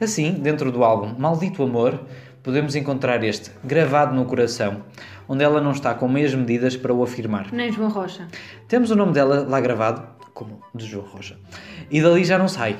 Assim, 0.00 0.30
dentro 0.30 0.70
do 0.70 0.84
álbum 0.84 1.12
Maldito 1.18 1.64
Amor, 1.64 1.98
podemos 2.40 2.76
encontrar 2.76 3.24
este, 3.24 3.50
gravado 3.64 4.14
no 4.14 4.24
coração, 4.24 4.82
onde 5.28 5.42
ela 5.42 5.60
não 5.60 5.72
está 5.72 5.92
com 5.92 6.06
meias 6.06 6.32
medidas 6.32 6.76
para 6.76 6.94
o 6.94 7.02
afirmar. 7.02 7.52
Nem 7.52 7.72
João 7.72 7.88
Rocha. 7.88 8.28
Temos 8.68 8.92
o 8.92 8.94
nome 8.94 9.12
dela 9.12 9.44
lá 9.48 9.60
gravado, 9.60 10.15
como 10.36 10.60
de 10.74 10.84
João 10.84 11.06
Rocha, 11.06 11.38
e 11.90 12.02
dali 12.02 12.22
já 12.22 12.38
não 12.38 12.46
sai. 12.46 12.76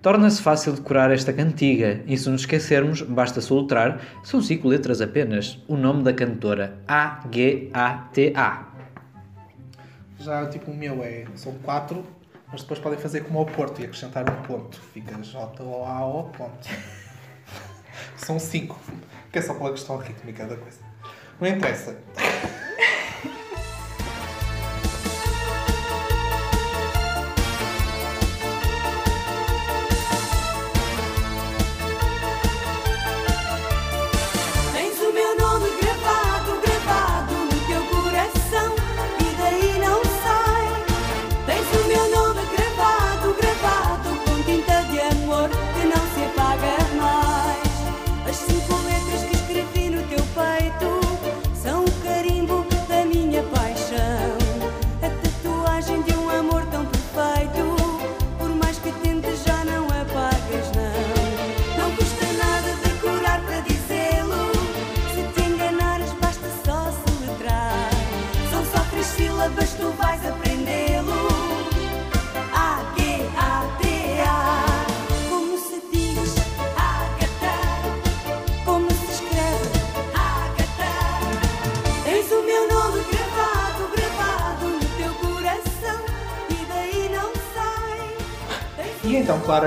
Torna-se 0.00 0.40
fácil 0.40 0.72
decorar 0.72 1.10
esta 1.10 1.32
cantiga, 1.32 2.02
e 2.06 2.16
se 2.16 2.30
nos 2.30 2.42
esquecermos, 2.42 3.02
basta 3.02 3.40
soltrar, 3.40 4.00
são 4.22 4.40
cinco 4.40 4.68
letras 4.68 5.00
apenas, 5.00 5.62
o 5.66 5.76
nome 5.76 6.04
da 6.04 6.12
cantora, 6.12 6.78
A-G-A-T-A. 6.86 8.68
Já 10.20 10.46
tipo 10.46 10.70
o 10.70 10.76
meu 10.76 11.02
é. 11.02 11.24
São 11.34 11.52
quatro, 11.54 12.04
mas 12.52 12.62
depois 12.62 12.78
podem 12.78 12.98
fazer 12.98 13.22
como 13.24 13.40
ao 13.40 13.46
Porto 13.46 13.80
e 13.80 13.84
acrescentar 13.84 14.28
um 14.30 14.42
ponto. 14.42 14.80
Fica 14.92 15.20
J-O-A-O 15.20 16.24
ponto. 16.30 16.68
São 18.16 18.38
cinco. 18.38 18.78
Que 19.32 19.40
é 19.40 19.42
só 19.42 19.54
pela 19.54 19.72
questão 19.72 19.96
rítmica 19.96 20.46
da 20.46 20.56
coisa. 20.56 20.78
Não 21.40 21.48
interessa. 21.48 21.98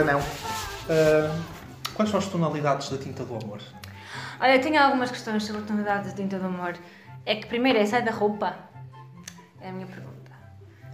não. 0.04 0.20
Ah, 0.90 1.40
quais 1.94 2.10
são 2.10 2.20
as 2.20 2.28
tonalidades 2.28 2.90
da 2.90 2.98
tinta 2.98 3.24
do 3.24 3.36
amor? 3.36 3.62
Olha, 4.40 4.56
eu 4.56 4.62
tenho 4.62 4.82
algumas 4.82 5.10
questões 5.12 5.44
sobre 5.44 5.62
a 5.62 5.66
tonalidade 5.66 6.10
de 6.10 6.16
tinta 6.16 6.38
do 6.38 6.46
amor. 6.46 6.76
É 7.26 7.36
que 7.36 7.48
primeiro 7.48 7.80
é 7.80 7.86
sai 7.86 8.04
da 8.04 8.12
roupa. 8.12 8.56
É 9.62 9.70
a 9.70 9.72
minha 9.72 9.88
pergunta. 9.88 10.16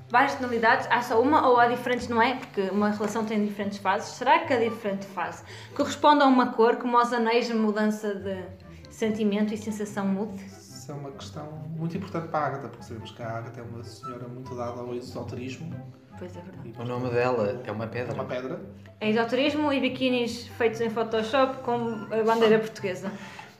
Várias 0.10 0.36
tonalidades, 0.36 0.88
há 0.90 1.02
só 1.02 1.22
uma 1.22 1.48
ou 1.48 1.58
há 1.58 1.68
diferentes, 1.68 2.08
não 2.08 2.22
é? 2.22 2.36
Porque 2.36 2.62
uma 2.70 2.90
relação 2.90 3.26
tem 3.26 3.46
diferentes 3.46 3.78
fases. 3.80 4.10
Será 4.10 4.40
que 4.40 4.54
a 4.54 4.60
diferente 4.60 5.06
fase 5.06 5.44
corresponde 5.76 6.22
a 6.22 6.26
uma 6.26 6.48
cor, 6.48 6.76
como 6.76 6.98
aos 6.98 7.14
anéis 7.14 7.48
de 7.48 7.54
mudança 7.54 8.14
de 8.14 8.44
sentimento 8.90 9.54
e 9.54 9.58
sensação 9.58 10.06
mude? 10.06 10.44
Isso 10.46 10.92
é 10.92 10.96
uma 10.96 11.12
questão 11.12 11.46
muito 11.70 11.96
importante 11.96 12.28
para 12.28 12.40
a 12.40 12.48
Agatha, 12.48 12.68
porque 12.68 12.84
sabemos 12.84 13.12
que 13.12 13.24
a 13.24 13.38
Agatha 13.38 13.62
é 13.62 13.64
uma 13.64 13.84
senhora 13.84 14.28
muito 14.28 14.54
dada 14.56 14.82
ao 14.82 14.94
esoterismo. 14.94 15.74
Pois 16.18 16.36
é 16.36 16.42
verdade. 16.42 16.74
O 16.80 16.86
nome 16.86 17.10
dela 17.10 17.62
é 17.66 17.72
uma 17.72 17.86
é 17.86 17.88
pedra. 17.88 18.14
uma 18.14 18.26
pedra. 18.26 18.60
É 19.00 19.10
esoterismo 19.10 19.72
e 19.74 19.80
biquinis 19.80 20.48
feitos 20.58 20.82
em 20.82 20.90
Photoshop 20.90 21.58
com 21.64 22.08
a 22.12 22.24
bandeira 22.24 22.60
portuguesa. 22.60 23.12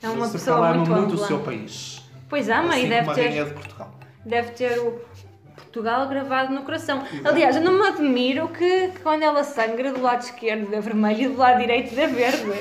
É 0.02 0.10
uma 0.10 0.26
Se 0.28 0.34
pessoa 0.34 0.74
muito 0.74 0.92
muito 0.92 1.14
ampla. 1.14 1.28
seu 1.28 1.40
país. 1.40 2.02
Pois 2.30 2.50
ama 2.50 2.70
assim 2.70 2.86
e 2.86 2.90
deve 2.90 3.14
ter... 3.14 3.46
de 3.46 3.54
Portugal. 3.54 3.94
deve 4.26 4.52
ter 4.52 4.80
o 4.80 5.02
Portugal 5.56 6.08
gravado 6.08 6.54
no 6.54 6.64
coração. 6.64 7.04
Aliás, 7.24 7.56
eu 7.56 7.62
não 7.62 7.74
me 7.74 7.88
admiro 7.88 8.48
que, 8.50 8.90
que 8.90 9.00
quando 9.00 9.24
ela 9.24 9.44
sangra 9.44 9.92
do 9.92 10.02
lado 10.02 10.22
esquerdo 10.22 10.74
é 10.74 10.82
vermelho 10.82 11.22
e 11.22 11.28
do 11.30 11.38
lado 11.38 11.60
direito 11.60 11.98
é 12.00 12.08
verde. 12.08 12.44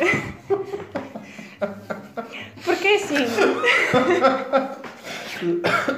Porque 2.65 2.89
é 2.89 2.95
assim, 2.97 3.17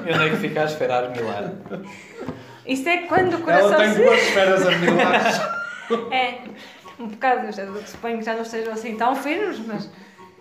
Eu 0.07 0.19
nem 0.19 0.31
que 0.31 0.37
ficar 0.37 0.63
a 0.63 0.67
esperar 0.67 1.11
milar. 1.11 1.53
Isso 2.67 2.89
é 2.89 2.99
quando 3.03 3.35
o 3.35 3.51
Ela 3.51 3.61
coração 3.63 3.77
tem 3.77 3.93
se... 3.93 4.03
duas 4.03 4.19
esferas 4.23 4.67
amilares. 4.67 5.41
É, 6.11 6.39
um 6.99 7.09
bocado, 7.09 7.49
suponho 7.87 8.19
que 8.19 8.25
já 8.25 8.33
não 8.35 8.43
estejam 8.43 8.73
assim 8.73 8.97
tão 8.97 9.15
firmes, 9.15 9.59
mas 9.67 9.91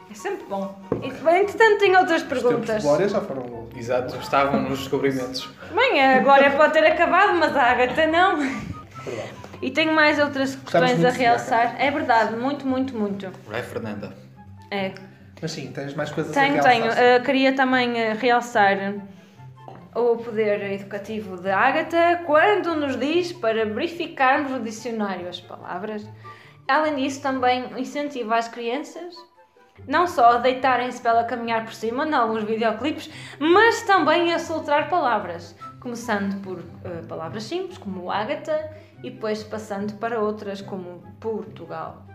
É 0.10 0.14
sempre 0.14 0.46
bom. 0.48 0.80
E, 1.02 1.08
entretanto, 1.08 1.80
tenho 1.80 2.00
outras 2.00 2.22
Os 2.22 2.28
perguntas. 2.28 2.82
glória 2.84 3.10
já 3.10 3.20
foram. 3.20 3.68
Exato, 3.76 4.16
estavam 4.18 4.62
nos 4.62 4.80
descobrimentos. 4.80 5.50
Bem, 5.74 6.02
a 6.02 6.20
Glória 6.20 6.52
pode 6.52 6.74
ter 6.74 6.86
acabado, 6.86 7.34
mas 7.34 7.56
a 7.56 7.64
Agatha 7.64 8.08
não. 8.08 8.38
Verdade. 8.38 9.30
E 9.62 9.72
tenho 9.72 9.94
mais 9.94 10.20
outras 10.20 10.56
questões 10.56 11.04
a 11.04 11.10
realçar. 11.10 11.76
É 11.80 11.92
verdade, 11.92 12.36
muito, 12.36 12.66
muito, 12.66 12.96
muito. 12.98 13.30
Vai, 13.48 13.62
Fernanda. 13.64 14.14
É. 14.70 14.92
Mas 15.42 15.52
sim, 15.52 15.72
tens 15.72 15.94
mais 15.96 16.12
coisas 16.12 16.34
Tenho, 16.34 16.60
a 16.60 16.64
tenho. 16.64 16.84
realçar. 16.84 17.04
Eh, 17.04 17.20
queria 17.22 17.54
também 17.56 18.00
eh, 18.00 18.14
realçar 18.14 18.78
o 19.94 20.18
poder 20.18 20.72
educativo 20.72 21.38
de 21.38 21.50
Agatha 21.50 22.24
quando 22.26 22.76
nos 22.76 22.98
diz 22.98 23.34
para 23.34 23.66
verificarmos 23.66 24.52
no 24.52 24.60
dicionário 24.62 25.28
as 25.28 25.42
palavras. 25.42 26.08
Além 26.68 26.96
disso, 26.96 27.22
também 27.22 27.66
incentiva 27.78 28.38
as 28.38 28.48
crianças 28.48 29.16
não 29.88 30.08
só 30.08 30.32
a 30.32 30.38
deitarem-se 30.38 31.02
para 31.02 31.12
ela 31.12 31.24
caminhar 31.24 31.64
por 31.64 31.74
cima, 31.74 32.06
em 32.06 32.14
alguns 32.14 32.44
videoclipes, 32.44 33.10
mas 33.40 33.84
também 33.84 34.34
a 34.34 34.40
soltar 34.40 34.90
palavras. 34.90 35.56
Começando 35.80 36.42
por 36.42 36.64
eh, 36.84 37.02
palavras 37.08 37.44
simples, 37.44 37.78
como 37.78 38.12
Agatha, 38.12 38.72
e 39.04 39.10
depois 39.10 39.44
passando 39.44 39.94
para 39.96 40.20
outras, 40.20 40.62
como 40.62 41.02
Portugal. 41.20 42.06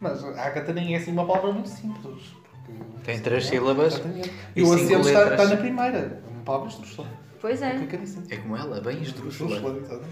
Mas 0.00 0.24
a 0.24 0.46
Agatha 0.46 0.72
nem 0.72 0.94
é 0.94 0.98
assim 0.98 1.12
uma 1.12 1.26
palavra 1.26 1.52
muito 1.52 1.68
simples. 1.68 2.34
Tem 3.04 3.20
três 3.20 3.46
sílabas 3.46 4.00
e 4.54 4.60
E 4.60 4.62
o 4.64 4.72
acento 4.72 5.08
está, 5.08 5.30
está 5.30 5.44
na 5.46 5.56
primeira. 5.56 6.22
Uma 6.30 6.42
palavra 6.44 6.68
esdrúxula. 6.68 7.08
Pois 7.40 7.62
é. 7.62 7.70
Complicadíssimo. 7.72 8.26
É 8.30 8.36
como 8.36 8.56
ela, 8.56 8.80
bem 8.80 9.00
esdrúxula. 9.02 9.56
Exatamente. 9.56 10.08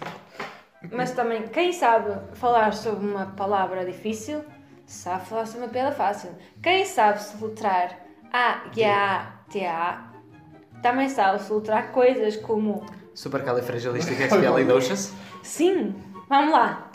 Mas 0.93 1.11
também, 1.13 1.43
quem 1.49 1.73
sabe 1.73 2.21
falar 2.35 2.73
sobre 2.75 3.07
uma 3.07 3.27
palavra 3.27 3.85
difícil, 3.85 4.45
sabe 4.87 5.27
falar 5.27 5.47
sobre 5.47 5.63
uma 5.67 5.73
piada 5.73 5.93
fácil. 5.93 6.31
Quem 6.63 6.85
sabe 6.85 7.23
soltar 7.23 7.99
A, 8.33 8.65
G, 8.73 8.85
A, 8.85 9.33
T, 9.51 9.65
A, 9.65 10.13
também 10.83 11.09
sabe 11.09 11.43
soltar 11.43 11.91
coisas 11.93 12.37
como 12.37 12.85
Supercalifragilisticexpialidocious. 13.15 15.13
sim. 15.43 15.95
Vamos 16.29 16.53
lá. 16.53 16.91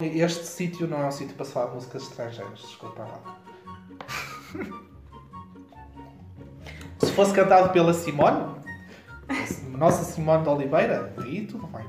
Este 0.00 0.44
sítio 0.44 0.86
não 0.86 1.02
é 1.02 1.06
um 1.06 1.10
sítio 1.10 1.34
para 1.34 1.46
falar 1.46 1.74
músicas 1.74 2.02
estrangeiras, 2.02 2.60
desculpa 2.60 3.02
lá. 3.02 3.38
Se 7.00 7.12
fosse 7.12 7.32
cantado 7.32 7.70
pela 7.70 7.92
Simone, 7.92 8.56
nossa 9.70 10.04
Simone 10.04 10.42
de 10.42 10.48
Oliveira, 10.48 11.12
aí 11.18 11.46
tudo 11.46 11.66
bem. 11.66 11.84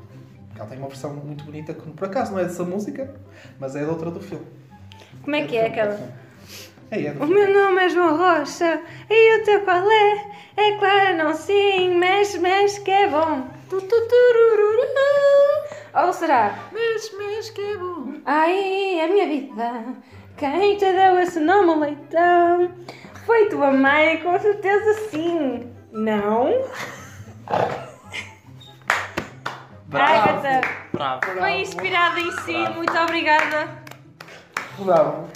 Porque 0.47 0.59
ela 0.59 0.69
tem 0.69 0.77
uma 0.79 0.87
versão 0.87 1.13
muito 1.13 1.43
bonita 1.43 1.73
que 1.73 1.89
por 1.91 2.05
acaso 2.07 2.31
não 2.31 2.39
é 2.39 2.43
dessa 2.43 2.63
música, 2.63 3.13
mas 3.59 3.75
é 3.75 3.83
de 3.83 3.89
outra 3.89 4.11
do 4.11 4.19
filme. 4.19 4.45
Como 5.23 5.35
é 5.35 5.43
que 5.45 5.57
é 5.57 5.67
aquela? 5.67 5.99
É, 6.91 7.05
é 7.05 7.11
O 7.11 7.15
filme. 7.15 7.33
meu 7.33 7.53
nome 7.53 7.83
é 7.85 7.89
João 7.89 8.17
Rocha 8.17 8.81
e 9.09 9.41
o 9.41 9.43
teu 9.43 9.61
qual 9.61 9.89
é? 9.89 10.25
É 10.57 10.71
claro, 10.77 11.17
não 11.17 11.33
sim, 11.33 11.97
mexe, 11.97 12.39
mexe 12.39 12.81
que 12.81 12.91
é 12.91 13.07
bom. 13.09 13.47
Tu, 13.69 13.81
tu, 13.81 13.87
turururu. 14.07 14.87
Ou 16.05 16.13
será? 16.13 16.57
Mexe, 16.71 17.15
mexe 17.17 17.51
que 17.51 17.61
é 17.61 17.77
bom. 17.77 18.13
Ai, 18.25 19.01
a 19.01 19.07
minha 19.07 19.27
vida, 19.27 19.83
quem 20.37 20.77
te 20.77 20.85
deu 20.91 21.19
esse 21.19 21.39
nome, 21.39 21.75
leitão? 21.85 22.71
Foi 23.27 23.49
tua 23.49 23.71
mãe, 23.71 24.17
com 24.21 24.39
certeza 24.39 24.93
sim. 25.11 25.69
Não? 25.91 26.63
Agatha, 29.91 30.61
Bravo. 30.93 31.21
foi 31.37 31.51
inspirada 31.59 32.19
em 32.21 32.31
si, 32.43 32.55
muito 32.73 32.97
obrigada. 32.97 33.67
Bravo. 34.79 35.27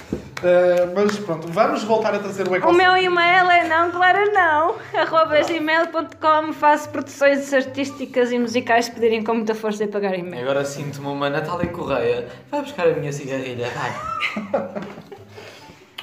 Uh, 0.41 0.93
mas 0.95 1.19
pronto, 1.19 1.47
vamos 1.49 1.84
voltar 1.84 2.15
a 2.15 2.19
trazer 2.19 2.47
o 2.47 2.51
O 2.51 2.56
ecosistema. 2.56 2.93
meu 2.93 3.04
e-mail 3.04 3.49
é 3.51 3.67
não, 3.67 3.91
claro 3.91 4.32
não. 4.34 4.75
Arroba 4.97 5.41
gmail.com 5.43 6.54
faço 6.54 6.89
produções 6.89 7.54
artísticas 7.54 8.32
e 8.32 8.39
musicais 8.39 8.86
se 8.86 8.91
pedirem 8.91 9.21
com 9.21 9.34
muita 9.36 9.54
força 9.54 9.84
e 9.84 9.88
pagarem 9.88 10.21
e-mail. 10.21 10.43
Agora 10.43 10.63
sinto-me 10.63 11.08
uma 11.08 11.30
Natália 11.30 11.67
Correia. 11.67 12.30
Vai 12.49 12.62
buscar 12.62 12.88
a 12.88 12.93
minha 12.93 13.12
cigarrilha, 13.12 13.69
vai. 13.69 14.82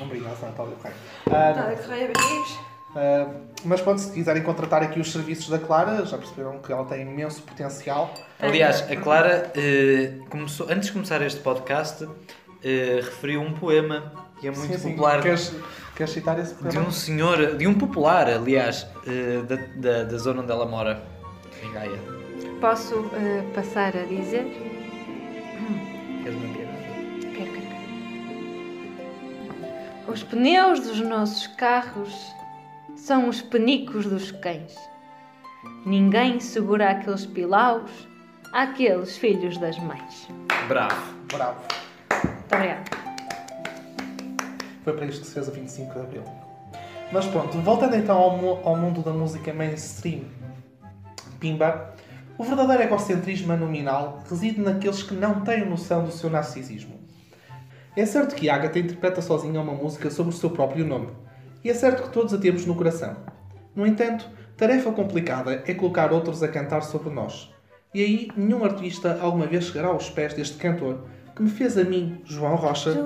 Obrigado, 0.01 0.41
Natália 0.41 0.75
Correia. 0.77 1.55
Não. 1.55 1.77
Correia. 1.77 2.13
Uh, 2.89 3.35
mas 3.65 3.81
pronto, 3.81 4.01
se 4.01 4.13
quiserem 4.13 4.43
contratar 4.43 4.83
aqui 4.83 4.99
os 4.99 5.13
serviços 5.13 5.49
da 5.49 5.59
Clara, 5.59 6.05
já 6.07 6.17
perceberam 6.17 6.59
que 6.59 6.73
ela 6.73 6.85
tem 6.87 7.03
imenso 7.03 7.43
potencial. 7.43 8.13
Aliás, 8.41 8.91
a 8.91 8.97
Clara, 8.97 9.53
eh, 9.55 10.13
começou, 10.31 10.67
antes 10.71 10.87
de 10.87 10.93
começar 10.93 11.21
este 11.23 11.41
podcast, 11.41 12.09
eh, 12.65 13.01
referiu 13.03 13.43
um 13.43 13.53
poema 13.53 14.13
que 14.41 14.47
é 14.49 14.51
muito 14.51 14.73
Sim, 14.73 14.79
sim. 14.79 14.91
popular. 14.93 15.21
Queres, 15.21 15.53
queres 15.97 16.13
citar 16.13 16.39
esse 16.39 16.55
De 16.55 16.63
poema? 16.63 16.89
um 16.89 16.91
senhor, 16.91 17.57
de 17.57 17.67
um 17.67 17.75
popular, 17.75 18.29
aliás, 18.29 18.87
eh, 19.07 19.43
da, 19.43 19.57
da, 19.77 20.05
da 20.05 20.17
zona 20.19 20.43
onde 20.43 20.51
ela 20.53 20.65
mora, 20.67 21.03
em 21.63 21.73
Gaia. 21.73 21.99
Posso 22.61 23.11
passar 23.55 23.97
a 23.97 24.05
dizer? 24.05 24.45
Queres 26.23 26.39
uma 26.39 26.55
Os 30.11 30.23
pneus 30.23 30.81
dos 30.81 31.01
nossos 31.01 31.47
carros 31.49 32.35
são 32.97 33.29
os 33.29 33.43
penicos 33.43 34.07
dos 34.07 34.31
cães. 34.33 34.75
Ninguém 35.85 36.41
segura 36.41 36.91
aqueles 36.91 37.27
pilaus 37.27 38.09
àqueles 38.55 39.19
filhos 39.19 39.59
das 39.59 39.79
mães. 39.79 40.27
Bravo. 40.67 41.15
Bravo. 41.31 41.61
Muito 42.25 42.55
obrigada. 42.55 42.85
Foi 44.83 44.95
para 44.95 45.05
isto 45.05 45.21
que 45.21 45.27
se 45.27 45.35
fez 45.35 45.47
a 45.47 45.53
25 45.53 45.93
de 45.93 46.01
Abril. 46.01 46.25
Mas 47.13 47.27
pronto, 47.27 47.59
voltando 47.59 47.95
então 47.95 48.17
ao, 48.17 48.67
ao 48.67 48.77
mundo 48.77 49.03
da 49.03 49.13
música 49.13 49.53
mainstream, 49.53 50.23
Pimba, 51.39 51.95
o 52.39 52.45
verdadeiro 52.45 52.83
egocentrismo 52.83 53.55
nominal 53.59 54.23
reside 54.29 54.59
naqueles 54.59 55.03
que 55.03 55.13
não 55.13 55.43
têm 55.43 55.69
noção 55.69 56.03
do 56.05 56.11
seu 56.11 56.31
narcisismo. 56.31 56.98
É 57.99 58.07
certo 58.07 58.37
que 58.37 58.49
Agatha 58.49 58.79
interpreta 58.79 59.21
sozinha 59.21 59.61
uma 59.61 59.75
música 59.75 60.09
sobre 60.09 60.33
o 60.33 60.37
seu 60.37 60.51
próprio 60.51 60.87
nome, 60.87 61.09
e 61.65 61.69
é 61.69 61.75
certo 61.75 62.05
que 62.05 62.11
todos 62.11 62.33
a 62.33 62.39
temos 62.39 62.65
no 62.65 62.77
coração. 62.77 63.17
No 63.75 63.85
entanto, 63.85 64.31
tarefa 64.57 64.93
complicada 64.93 65.65
é 65.67 65.75
colocar 65.75 66.13
outros 66.13 66.41
a 66.41 66.47
cantar 66.47 66.83
sobre 66.83 67.11
nós. 67.11 67.53
E 67.93 68.01
aí, 68.01 68.29
nenhum 68.37 68.65
artista 68.65 69.19
alguma 69.21 69.49
vez 69.49 69.65
chegará 69.65 69.89
aos 69.89 70.09
pés 70.09 70.33
deste 70.33 70.59
cantor 70.59 71.09
que 71.35 71.43
me 71.43 71.51
fez 71.51 71.77
a 71.77 71.83
mim, 71.83 72.21
João 72.25 72.55
Rocha, 72.55 72.97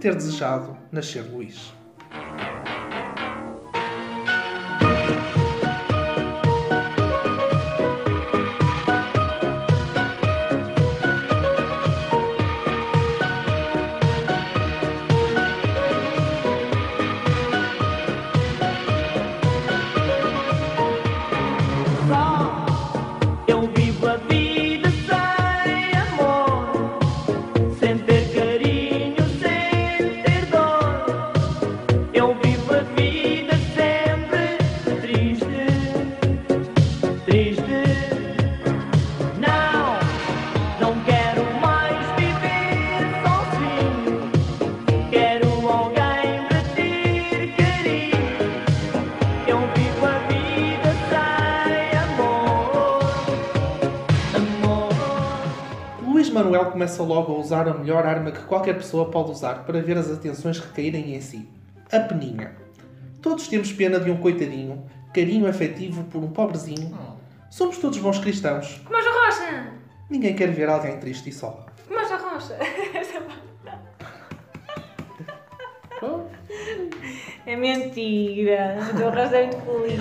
ter 0.00 0.14
desejado 0.14 0.74
nascer 0.90 1.30
Luís. 1.30 1.77
Começa 56.70 57.02
logo 57.02 57.32
a 57.32 57.38
usar 57.38 57.68
a 57.68 57.74
melhor 57.74 58.06
arma 58.06 58.30
que 58.30 58.44
qualquer 58.44 58.74
pessoa 58.74 59.10
pode 59.10 59.30
usar 59.30 59.64
para 59.64 59.80
ver 59.80 59.96
as 59.96 60.10
atenções 60.10 60.58
recaírem 60.58 61.14
em 61.14 61.20
si: 61.20 61.48
a 61.90 62.00
peninha. 62.00 62.52
Todos 63.20 63.48
temos 63.48 63.72
pena 63.72 63.98
de 63.98 64.10
um 64.10 64.18
coitadinho, 64.18 64.84
carinho 65.12 65.48
afetivo 65.48 66.04
por 66.04 66.22
um 66.22 66.30
pobrezinho. 66.30 66.96
Somos 67.50 67.78
todos 67.78 67.98
bons 67.98 68.18
cristãos. 68.18 68.80
Como 68.84 68.96
a 68.96 69.00
Rocha! 69.00 69.72
Ninguém 70.08 70.34
quer 70.34 70.50
ver 70.50 70.68
alguém 70.68 70.98
triste 70.98 71.30
e 71.30 71.32
só. 71.32 71.66
Como 71.86 71.98
a 71.98 72.16
Rocha! 72.16 72.56
É 77.48 77.56
mentira. 77.56 78.76
O 78.92 78.96
teu 78.96 79.10
rosto 79.10 79.34
é 79.34 79.46
muito 79.46 79.64
feliz. 79.64 79.98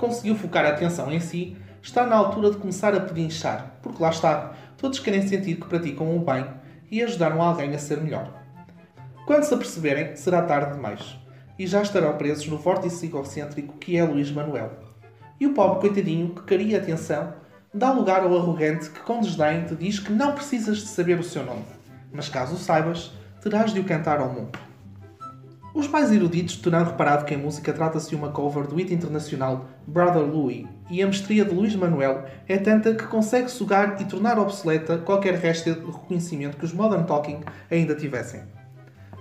Conseguiu 0.00 0.34
focar 0.34 0.64
a 0.64 0.70
atenção 0.70 1.12
em 1.12 1.20
si, 1.20 1.56
está 1.82 2.06
na 2.06 2.16
altura 2.16 2.50
de 2.50 2.56
começar 2.56 2.94
a 2.94 3.00
pedinchar, 3.00 3.74
porque 3.82 4.02
lá 4.02 4.08
está, 4.08 4.54
todos 4.78 4.98
querem 4.98 5.28
sentir 5.28 5.56
que 5.56 5.68
praticam 5.68 6.16
o 6.16 6.20
bem 6.20 6.46
e 6.90 7.02
ajudaram 7.02 7.42
alguém 7.42 7.74
a 7.74 7.78
ser 7.78 8.00
melhor. 8.00 8.32
Quando 9.26 9.44
se 9.44 9.52
aperceberem, 9.52 10.16
será 10.16 10.42
tarde 10.42 10.74
demais, 10.74 11.18
e 11.58 11.66
já 11.66 11.82
estarão 11.82 12.16
presos 12.16 12.46
no 12.46 12.56
vórtice 12.56 13.06
egocêntrico 13.06 13.76
que 13.76 13.96
é 13.98 14.02
Luís 14.02 14.32
Manuel. 14.32 14.72
E 15.38 15.46
o 15.46 15.52
pobre 15.52 15.80
coitadinho 15.80 16.34
que 16.34 16.42
queria 16.44 16.78
atenção 16.78 17.34
dá 17.72 17.92
lugar 17.92 18.22
ao 18.22 18.36
arrogante 18.36 18.88
que 18.90 19.00
com 19.00 19.20
desdém 19.20 19.64
te 19.64 19.76
diz 19.76 19.98
que 19.98 20.10
não 20.10 20.32
precisas 20.32 20.78
de 20.78 20.88
saber 20.88 21.20
o 21.20 21.24
seu 21.24 21.44
nome, 21.44 21.64
mas 22.10 22.28
caso 22.28 22.54
o 22.54 22.58
saibas, 22.58 23.12
terás 23.42 23.72
de 23.72 23.80
o 23.80 23.84
cantar 23.84 24.18
ao 24.18 24.32
mundo. 24.32 24.69
Os 25.72 25.86
mais 25.86 26.10
eruditos 26.10 26.56
terão 26.56 26.84
reparado 26.84 27.24
que 27.24 27.34
a 27.34 27.38
música 27.38 27.72
trata-se 27.72 28.10
de 28.10 28.16
uma 28.16 28.30
cover 28.30 28.66
do 28.66 28.74
hit 28.74 28.92
internacional 28.92 29.66
Brother 29.86 30.22
Louie 30.22 30.66
e 30.90 31.00
a 31.00 31.06
mestria 31.06 31.44
de 31.44 31.54
Luís 31.54 31.76
Manuel 31.76 32.24
é 32.48 32.58
tanta 32.58 32.92
que 32.92 33.06
consegue 33.06 33.48
sugar 33.48 33.96
e 34.00 34.04
tornar 34.04 34.36
obsoleta 34.36 34.98
qualquer 34.98 35.34
resto 35.34 35.72
de 35.72 35.86
reconhecimento 35.86 36.56
que 36.56 36.64
os 36.64 36.72
Modern 36.72 37.04
Talking 37.04 37.40
ainda 37.70 37.94
tivessem. 37.94 38.42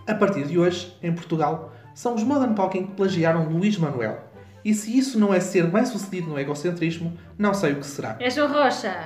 A 0.08 0.16
partir 0.16 0.48
de 0.48 0.58
hoje, 0.58 0.98
em 1.04 1.14
Portugal, 1.14 1.72
são 1.94 2.16
os 2.16 2.24
Modern 2.24 2.56
Talking 2.56 2.88
que 2.88 2.94
plagiaram 2.94 3.48
Luís 3.48 3.78
Manuel. 3.78 4.18
E 4.66 4.74
se 4.74 4.98
isso 4.98 5.20
não 5.20 5.32
é 5.32 5.40
ser 5.40 5.68
bem 5.68 5.86
sucedido 5.86 6.30
no 6.30 6.40
egocentrismo, 6.40 7.16
não 7.38 7.54
sei 7.54 7.74
o 7.74 7.76
que 7.76 7.86
será. 7.86 8.18
És 8.20 8.38
o 8.38 8.48
Rocha. 8.48 8.98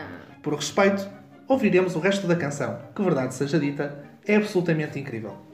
Por 0.42 0.56
respeito, 0.56 1.06
ouviremos 1.46 1.94
o 1.96 2.00
resto 2.00 2.26
da 2.26 2.38
canção, 2.38 2.80
que 2.96 3.02
verdade 3.02 3.34
seja 3.34 3.60
dita, 3.60 4.02
é 4.26 4.38
absolutamente 4.38 4.98
incrível. 4.98 5.53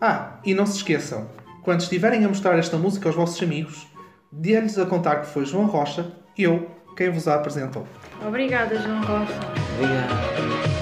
Ah, 0.00 0.38
e 0.44 0.54
não 0.54 0.64
se 0.64 0.76
esqueçam, 0.76 1.28
quando 1.62 1.80
estiverem 1.80 2.24
a 2.24 2.28
mostrar 2.28 2.58
esta 2.58 2.76
música 2.76 3.08
aos 3.08 3.16
vossos 3.16 3.42
amigos, 3.42 3.86
dê-lhes 4.30 4.78
a 4.78 4.86
contar 4.86 5.22
que 5.22 5.26
foi 5.26 5.44
João 5.44 5.66
Rocha, 5.66 6.12
eu, 6.36 6.70
quem 6.96 7.10
vos 7.10 7.26
a 7.26 7.34
apresentou. 7.34 7.86
Obrigada, 8.26 8.78
João 8.78 9.00
Rocha. 9.00 9.34
Obrigado. 9.76 10.77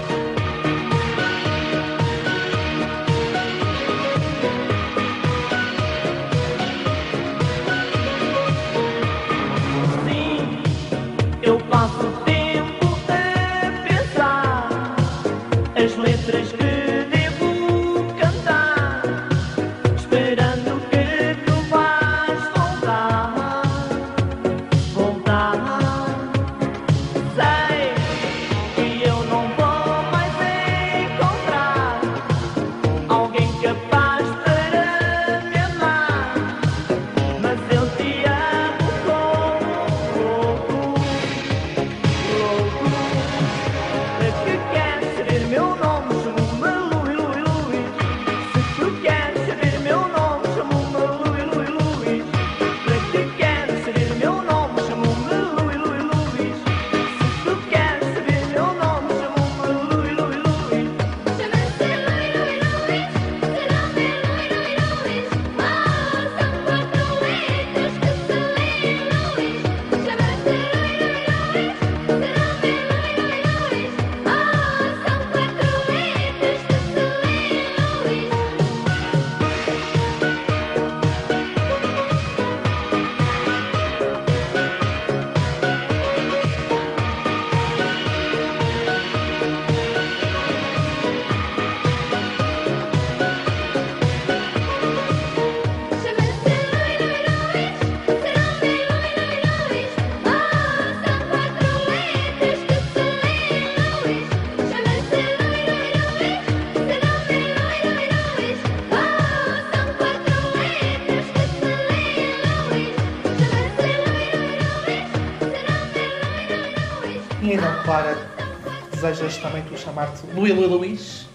Desejas 119.16 119.38
também 119.38 119.62
tu 119.64 119.76
chamar-te 119.76 120.26
Lui, 120.26 120.52
Luís? 120.52 121.28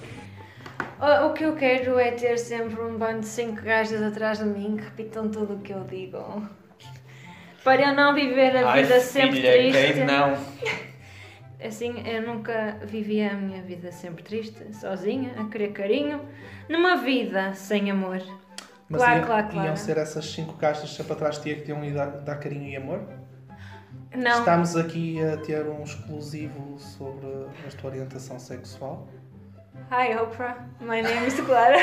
O, 1.00 1.28
o 1.28 1.34
que 1.34 1.44
eu 1.44 1.56
quero 1.56 1.98
é 1.98 2.12
ter 2.12 2.38
sempre 2.38 2.80
um 2.80 2.98
bando 2.98 3.22
de 3.22 3.26
cinco 3.26 3.62
gajas 3.62 4.02
atrás 4.02 4.38
de 4.38 4.46
mim 4.46 4.78
que 4.78 4.84
repitam 4.84 5.30
tudo 5.30 5.56
o 5.56 5.60
que 5.60 5.74
eu 5.74 5.84
digo. 5.84 6.48
Para 7.64 7.90
eu 7.90 7.96
não 7.96 8.14
viver 8.14 8.56
a 8.58 8.74
vida 8.74 9.00
sempre 9.00 9.42
filha, 9.42 9.52
triste. 9.52 9.94
quem 9.94 10.06
não? 10.06 10.38
Assim, 11.64 12.08
eu 12.08 12.24
nunca 12.24 12.80
vivi 12.86 13.22
a 13.22 13.34
minha 13.34 13.62
vida 13.62 13.92
sempre 13.92 14.24
triste, 14.24 14.76
sozinha, 14.76 15.34
a 15.40 15.46
querer 15.46 15.72
carinho, 15.74 16.22
numa 16.68 16.98
vida 16.98 17.54
sem 17.54 17.92
amor. 17.92 18.20
Mas 18.90 19.02
claro, 19.02 19.20
iam, 19.20 19.26
claro, 19.26 19.48
claro. 19.48 19.68
iam 19.68 19.76
ser 19.76 19.98
essas 19.98 20.26
cinco 20.26 20.54
caixas 20.54 20.90
sempre 20.90 21.14
atrás 21.14 21.36
de 21.36 21.44
ti 21.44 21.56
que 21.56 21.66
tinham 21.66 21.84
ido 21.86 21.96
dar, 21.96 22.08
dar 22.08 22.38
carinho 22.38 22.68
e 22.68 22.76
amor? 22.76 23.08
Não, 24.16 24.40
Estamos 24.40 24.76
aqui 24.76 25.24
a 25.24 25.38
ter 25.38 25.66
um 25.68 25.84
exclusivo 25.84 26.78
sobre 26.78 27.28
a 27.28 27.78
tua 27.80 27.90
orientação 27.92 28.38
sexual. 28.40 29.08
Hi 29.90 30.16
Oprah, 30.18 30.68
my 30.80 31.02
name 31.02 31.28
is 31.28 31.40
Clara. 31.40 31.78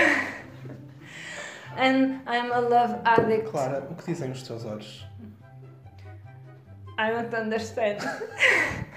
And 1.77 2.21
I'm 2.27 2.53
a 2.53 2.61
love 2.61 2.97
addict. 3.05 3.51
Clara, 3.51 3.87
o 3.91 3.95
que 3.95 4.05
dizem 4.13 4.31
os 4.31 4.43
teus 4.43 4.65
olhos? 4.65 5.07
I 6.99 7.11
don't 7.13 7.35
understand. 7.35 7.99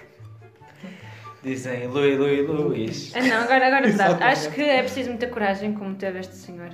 Dizem 1.44 1.88
Lui, 1.88 2.16
Lui, 2.18 2.42
Luís. 2.44 3.12
Ah, 3.16 3.22
não, 3.22 3.38
agora, 3.42 3.68
agora 3.68 3.86
é 3.88 3.92
verdade. 3.92 4.24
Acho 4.24 4.52
que 4.52 4.62
é 4.62 4.82
preciso 4.84 5.10
muita 5.10 5.28
coragem, 5.28 5.74
como 5.74 5.96
teve 5.96 6.20
este 6.20 6.36
senhor, 6.36 6.70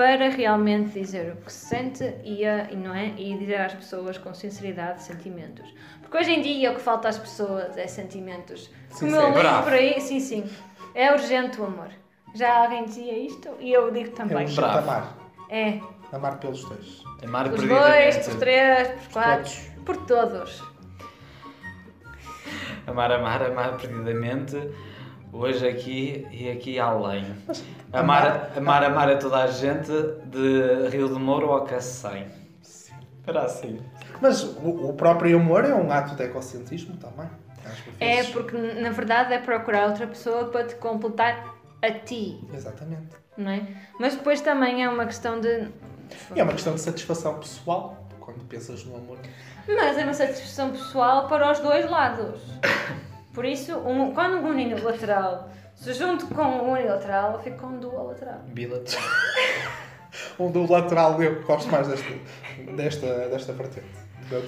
para 0.00 0.30
realmente 0.30 0.98
dizer 0.98 1.34
o 1.34 1.36
que 1.44 1.52
se 1.52 1.66
sente 1.66 2.14
e, 2.24 2.42
a- 2.46 2.70
e 2.70 2.74
não 2.76 2.94
é? 2.94 3.08
E 3.18 3.36
dizer 3.36 3.60
às 3.60 3.74
pessoas 3.74 4.16
com 4.16 4.32
sinceridade 4.32 5.02
sentimentos. 5.02 5.68
Porque 6.00 6.16
hoje 6.16 6.30
em 6.32 6.40
dia 6.40 6.72
o 6.72 6.74
que 6.76 6.80
falta 6.80 7.06
às 7.10 7.18
pessoas 7.18 7.76
é 7.76 7.86
sentimentos. 7.86 8.70
Como 8.98 9.14
eu 9.14 9.26
li 9.28 9.34
Bravo. 9.34 9.64
por 9.64 9.74
aí, 9.74 10.00
sim, 10.00 10.18
sim. 10.18 10.50
É 10.94 11.12
urgente 11.12 11.60
o 11.60 11.66
amor. 11.66 11.90
Já 12.34 12.62
alguém 12.62 12.84
dizia 12.86 13.12
isto 13.18 13.50
e 13.60 13.70
eu 13.74 13.90
digo 13.90 14.08
É 14.08 14.12
também. 14.12 14.36
urgente 14.38 14.56
Bravo. 14.58 14.78
amar. 14.78 15.18
É. 15.50 15.80
Amar 16.10 16.38
pelos 16.38 16.64
dois. 16.64 17.02
Amar 17.22 17.44
Os 17.48 17.50
perdidamente. 17.60 18.14
dois, 18.14 18.26
por 18.26 18.38
três, 18.38 18.88
por 19.02 19.12
quatro, 19.12 19.52
por 19.84 19.96
todos. 20.06 20.62
Amar, 22.86 23.12
amar, 23.12 23.42
amar 23.42 23.76
perdidamente. 23.76 24.56
Hoje 25.32 25.66
aqui 25.66 26.26
e 26.30 26.50
aqui 26.50 26.78
além. 26.78 27.24
Amar, 27.92 28.52
amar, 28.56 28.84
amar 28.84 29.10
a 29.10 29.16
toda 29.16 29.42
a 29.42 29.46
gente 29.48 29.90
de 30.26 30.88
Rio 30.90 31.08
de 31.08 31.18
Moro 31.18 31.50
ao 31.50 31.64
Cacém. 31.64 32.26
Era 33.26 33.42
assim. 33.42 33.80
Mas 34.20 34.44
o, 34.44 34.90
o 34.90 34.92
próprio 34.92 35.36
amor 35.36 35.64
é 35.64 35.74
um 35.74 35.90
ato 35.90 36.14
de 36.14 36.22
egocentrismo 36.22 36.96
também. 36.96 37.28
É 37.98 38.22
porque 38.24 38.56
na 38.56 38.90
verdade 38.90 39.34
é 39.34 39.38
procurar 39.38 39.88
outra 39.88 40.06
pessoa 40.06 40.46
para 40.46 40.64
te 40.66 40.76
completar 40.76 41.54
a 41.82 41.90
ti, 41.90 42.40
Exatamente. 42.54 43.16
não 43.36 43.50
é? 43.50 43.66
Mas 43.98 44.14
depois 44.14 44.40
também 44.40 44.84
é 44.84 44.88
uma 44.88 45.06
questão 45.06 45.40
de. 45.40 45.68
É 46.34 46.42
uma 46.42 46.52
questão 46.52 46.74
de 46.74 46.80
satisfação 46.80 47.38
pessoal 47.38 48.06
quando 48.20 48.44
pensas 48.44 48.84
no 48.84 48.96
amor. 48.96 49.18
Mas 49.66 49.98
é 49.98 50.04
uma 50.04 50.14
satisfação 50.14 50.70
pessoal 50.70 51.26
para 51.26 51.50
os 51.50 51.58
dois 51.58 51.90
lados. 51.90 52.40
Por 53.32 53.44
isso, 53.44 53.76
um- 53.78 54.12
quando 54.14 54.38
um 54.44 54.50
unilateral 54.50 55.50
se 55.74 55.92
junta 55.94 56.26
com 56.26 56.42
um 56.42 56.72
unilateral, 56.72 57.40
fica 57.42 57.66
um 57.66 57.78
duolateral. 57.78 58.40
Billet. 58.46 58.96
Um 60.38 60.50
do 60.50 60.70
lateral, 60.70 61.22
eu 61.22 61.40
gosto 61.42 61.70
mais 61.70 61.86
desta, 61.86 62.12
desta, 62.76 63.28
desta 63.28 63.52
vertente. 63.52 63.86
Da 64.28 64.40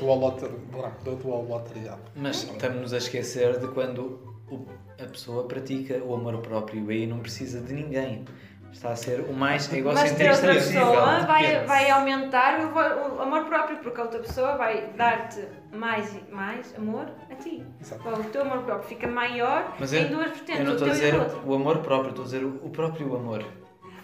dualoteridade. 1.12 2.00
Mas 2.16 2.42
estamos 2.44 2.92
a 2.92 2.96
esquecer 2.98 3.58
de 3.58 3.68
quando 3.68 4.36
o- 4.50 4.66
a 5.02 5.06
pessoa 5.06 5.44
pratica 5.44 6.02
o 6.02 6.14
amor 6.14 6.38
próprio 6.38 6.90
e 6.90 6.94
aí 7.02 7.06
não 7.06 7.20
precisa 7.20 7.60
de 7.60 7.72
ninguém. 7.74 8.24
Está 8.72 8.90
a 8.92 8.96
ser 8.96 9.20
o 9.20 9.32
mais 9.34 9.62
Mas 9.64 9.68
ter 9.68 9.78
egocentrista 9.78 10.32
outra 10.32 10.54
pessoa 10.54 11.20
vai, 11.26 11.64
vai 11.66 11.90
aumentar 11.90 12.58
o, 12.60 13.18
o 13.18 13.20
amor 13.22 13.44
próprio, 13.44 13.76
porque 13.78 14.00
a 14.00 14.04
outra 14.04 14.18
pessoa 14.20 14.56
vai 14.56 14.86
dar-te 14.96 15.46
mais, 15.72 16.14
e 16.14 16.24
mais 16.32 16.74
amor 16.76 17.06
ti. 17.42 17.64
Exato. 17.81 18.09
O 18.09 18.24
teu 18.24 18.42
amor 18.42 18.59
próprio 18.62 18.88
fica 18.88 19.07
maior 19.07 19.74
Mas 19.78 19.92
em 19.92 20.02
eu, 20.02 20.09
duas 20.09 20.31
vertentes, 20.31 20.59
eu 20.59 20.64
não 20.64 20.72
o 20.72 20.74
estou 20.74 20.88
a 20.88 20.90
teu 20.90 20.98
e 20.98 21.00
dizer 21.05 21.14
o 21.14 21.22
outro. 21.22 21.40
o 21.44 21.55
amor 21.55 21.78
próprio, 21.78 22.11
estou 22.11 22.22
a 22.22 22.26
dizer 22.26 22.44
o, 22.44 22.48
o 22.62 22.70
próprio 22.70 23.16
amor. 23.16 23.44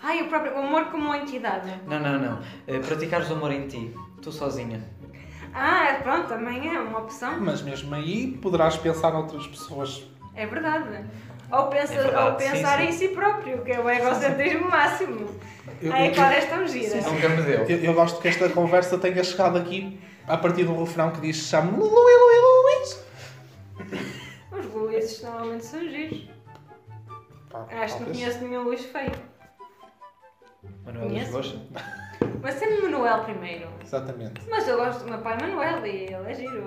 Ai, 0.02 0.22
o, 0.22 0.28
próprio, 0.28 0.54
o 0.54 0.58
amor 0.58 0.86
como 0.86 1.04
uma 1.06 1.18
entidade. 1.18 1.72
Não, 1.86 1.98
não, 1.98 2.18
não. 2.18 2.38
Eh, 2.66 2.78
praticares 2.78 3.28
o 3.30 3.32
amor 3.34 3.50
em 3.52 3.66
ti. 3.66 3.94
Tu 4.22 4.30
sozinha. 4.30 4.80
Ah, 5.54 5.98
pronto, 6.02 6.28
também 6.28 6.74
é 6.74 6.78
uma 6.78 6.98
opção. 7.00 7.40
Mas 7.40 7.62
mesmo 7.62 7.94
aí 7.94 8.38
poderás 8.40 8.76
pensar 8.76 9.12
noutras 9.12 9.46
pessoas. 9.46 10.04
É 10.34 10.46
verdade. 10.46 11.04
Ou, 11.50 11.66
pensa, 11.68 11.94
É 11.94 12.02
verdade, 12.02 12.28
ou 12.30 12.34
pensar 12.36 12.78
sim, 12.78 12.84
sim. 12.84 12.88
em 12.90 12.92
si 12.92 13.08
próprio, 13.08 13.62
que 13.64 13.72
é 13.72 13.80
o 13.80 13.88
egocentrismo 13.88 14.68
máximo. 14.70 15.26
Eu- 15.80 15.92
Ai, 15.92 16.08
eu- 16.08 16.14
claro, 16.14 16.34
és 16.34 16.44
tão 16.48 16.66
gira. 16.66 17.00
Nunca 17.00 17.28
me 17.30 17.42
deu. 17.42 17.64
Eu, 17.64 17.78
eu 17.84 17.94
gosto 17.94 18.20
que 18.20 18.28
esta 18.28 18.48
conversa 18.50 18.98
tenha 18.98 19.24
chegado 19.24 19.56
aqui 19.56 19.98
a 20.28 20.36
partir 20.36 20.64
de 20.64 20.68
um 20.70 20.78
refrão 20.84 21.10
que 21.10 21.20
diz 21.22 21.50
Luí, 21.52 21.68
Luís. 21.80 22.57
Os 24.52 24.66
Luíses 24.72 25.22
normalmente 25.22 25.64
são 25.66 25.80
giros. 25.88 26.28
Pá, 27.50 27.60
Acho 27.60 27.70
que 27.70 27.80
não 27.80 27.88
talvez. 28.06 28.18
conheço 28.18 28.44
nenhum 28.44 28.62
Luís 28.64 28.84
feio. 28.84 29.12
Manuel 30.84 31.08
Conheço? 31.08 31.38
Lisboa. 31.38 31.62
Mas 32.42 32.54
sempre 32.54 32.82
Manuel 32.82 33.24
primeiro. 33.24 33.68
Exatamente. 33.82 34.42
Mas 34.48 34.66
eu 34.68 34.76
gosto 34.76 35.04
do 35.04 35.10
meu 35.10 35.18
pai 35.20 35.36
Manuel 35.40 35.86
e 35.86 35.90
ele 36.12 36.14
é 36.30 36.34
giro. 36.34 36.66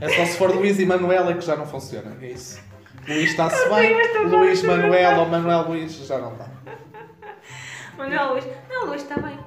É 0.00 0.08
só 0.10 0.24
se 0.26 0.36
for 0.36 0.54
Luís 0.54 0.78
e 0.78 0.86
Manuela 0.86 1.32
que 1.34 1.40
já 1.40 1.56
não 1.56 1.66
funciona. 1.66 2.16
É 2.20 2.26
isso. 2.26 2.60
Luís 3.08 3.30
está-se 3.30 3.56
Eu 3.64 3.74
bem, 3.74 3.94
Luís 4.28 4.62
Manuel 4.62 5.20
ou 5.20 5.26
Manuel 5.26 5.68
Luís 5.68 5.92
já 6.06 6.18
não 6.18 6.36
dá. 6.36 6.46
Manuel 7.96 8.32
Luís. 8.32 8.44
Não, 8.68 8.86
Luís 8.86 9.02
está 9.02 9.18
bem. 9.20 9.38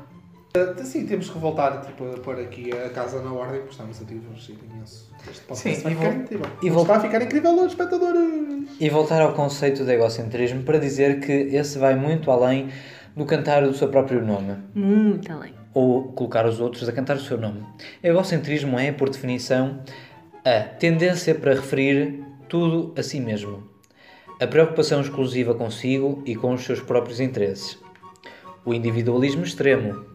Uh, 0.58 0.84
Sim, 0.84 1.06
temos 1.06 1.30
que 1.30 1.38
voltar 1.38 1.80
tipo, 1.82 2.06
a 2.12 2.18
pôr 2.20 2.40
aqui 2.40 2.72
a 2.76 2.90
casa 2.90 3.22
na 3.22 3.32
ordem 3.32 3.58
porque 3.60 3.72
estamos 3.72 4.02
a 4.02 4.04
divergir 4.04 4.56
imenso. 4.72 5.12
Este 5.30 5.42
podcast 5.44 5.78
Sim, 5.78 5.84
vai 5.84 5.94
e 5.94 5.96
ficar 5.96 6.16
incrível. 6.16 6.46
e 6.62 6.66
Não 6.68 6.74
vol- 6.74 6.84
Está 6.84 6.96
a 6.96 7.00
ficar 7.02 7.22
incrível, 7.22 7.54
os 7.56 7.66
espectadores. 7.72 8.70
E 8.80 8.90
voltar 8.90 9.22
ao 9.22 9.34
conceito 9.34 9.86
de 9.86 9.92
egocentrismo 9.92 10.64
para 10.64 10.80
dizer 10.80 11.20
que 11.20 11.32
esse 11.32 11.78
vai 11.78 11.96
muito 11.96 12.32
além 12.32 12.70
do 13.16 13.26
cantar 13.26 13.64
o 13.64 13.74
seu 13.76 13.90
próprio 13.90 14.26
nome. 14.26 14.56
Muito 14.74 15.32
além. 15.32 15.54
ou 15.74 16.12
colocar 16.14 16.48
os 16.48 16.60
outros 16.60 16.90
a 16.90 16.92
cantar 16.92 17.16
o 17.18 17.20
seu 17.20 17.38
nome. 17.38 17.64
Egocentrismo 18.02 18.80
é, 18.80 18.92
por 18.92 19.08
definição, 19.10 19.82
a 20.44 20.62
tendência 20.62 21.36
para 21.36 21.54
referir 21.54 22.24
tudo 22.48 22.92
a 22.98 23.04
si 23.04 23.20
mesmo, 23.20 23.70
a 24.42 24.48
preocupação 24.48 25.00
exclusiva 25.00 25.54
consigo 25.54 26.24
e 26.26 26.36
com 26.36 26.54
os 26.54 26.64
seus 26.64 26.82
próprios 26.82 27.20
interesses, 27.20 27.78
o 28.66 28.74
individualismo 28.74 29.44
extremo, 29.44 30.06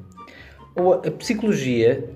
a 0.76 1.10
psicologia, 1.12 2.08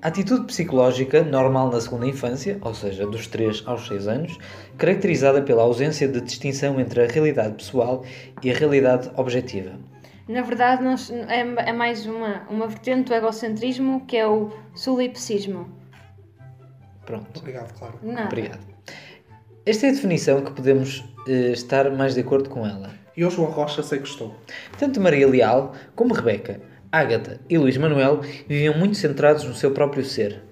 a 0.00 0.08
atitude 0.08 0.46
psicológica 0.46 1.22
normal 1.22 1.70
na 1.70 1.80
segunda 1.80 2.06
infância, 2.06 2.58
ou 2.60 2.72
seja, 2.72 3.06
dos 3.06 3.26
3 3.26 3.64
aos 3.66 3.86
6 3.88 4.06
anos, 4.06 4.38
caracterizada 4.76 5.42
pela 5.42 5.62
ausência 5.62 6.06
de 6.06 6.20
distinção 6.20 6.78
entre 6.80 7.04
a 7.04 7.06
realidade 7.06 7.54
pessoal 7.54 8.04
e 8.42 8.50
a 8.50 8.54
realidade 8.54 9.10
objetiva. 9.16 9.72
Na 10.28 10.42
verdade, 10.42 10.84
nós, 10.84 11.10
é, 11.10 11.40
é 11.40 11.72
mais 11.72 12.06
uma, 12.06 12.42
uma 12.50 12.68
vertente 12.68 13.08
do 13.08 13.14
egocentrismo 13.14 14.04
que 14.06 14.16
é 14.16 14.26
o 14.26 14.50
solipsismo. 14.74 15.66
Pronto. 17.04 17.40
Obrigado, 17.40 17.72
claro. 17.78 17.98
Não. 18.02 18.26
Obrigado. 18.26 18.60
Esta 19.64 19.86
é 19.86 19.88
a 19.88 19.92
definição 19.92 20.42
que 20.42 20.52
podemos 20.52 21.04
eh, 21.26 21.52
estar 21.52 21.90
mais 21.90 22.14
de 22.14 22.20
acordo 22.20 22.50
com 22.50 22.66
ela. 22.66 22.90
E 23.16 23.22
eu, 23.22 23.30
João 23.30 23.50
Rocha, 23.50 23.82
sei 23.82 23.98
que 23.98 24.06
estou. 24.06 24.34
Tanto 24.78 25.00
Maria 25.00 25.26
Leal 25.26 25.74
como 25.96 26.14
Rebeca, 26.14 26.60
Ágata 26.90 27.38
e 27.50 27.58
Luís 27.58 27.76
Manuel 27.76 28.22
viviam 28.48 28.76
muito 28.76 28.96
centrados 28.96 29.44
no 29.44 29.54
seu 29.54 29.72
próprio 29.72 30.04
ser. 30.04 30.42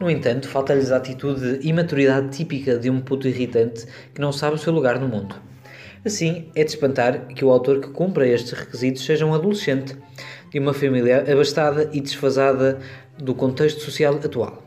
No 0.00 0.10
entanto, 0.10 0.48
falta-lhes 0.48 0.90
a 0.90 0.96
atitude 0.96 1.58
de 1.58 1.68
imaturidade 1.68 2.36
típica 2.36 2.78
de 2.78 2.88
um 2.88 3.00
puto 3.00 3.28
irritante 3.28 3.86
que 4.14 4.20
não 4.20 4.32
sabe 4.32 4.56
o 4.56 4.58
seu 4.58 4.72
lugar 4.72 4.98
no 4.98 5.06
mundo. 5.06 5.36
Assim, 6.04 6.48
é 6.56 6.64
de 6.64 6.70
espantar 6.70 7.28
que 7.28 7.44
o 7.44 7.50
autor 7.50 7.80
que 7.80 7.88
cumpra 7.90 8.26
estes 8.26 8.52
requisitos 8.52 9.04
seja 9.04 9.26
um 9.26 9.34
adolescente 9.34 9.96
de 10.50 10.58
uma 10.58 10.72
família 10.72 11.30
abastada 11.30 11.88
e 11.92 12.00
desfasada 12.00 12.80
do 13.18 13.34
contexto 13.34 13.80
social 13.80 14.14
atual. 14.14 14.62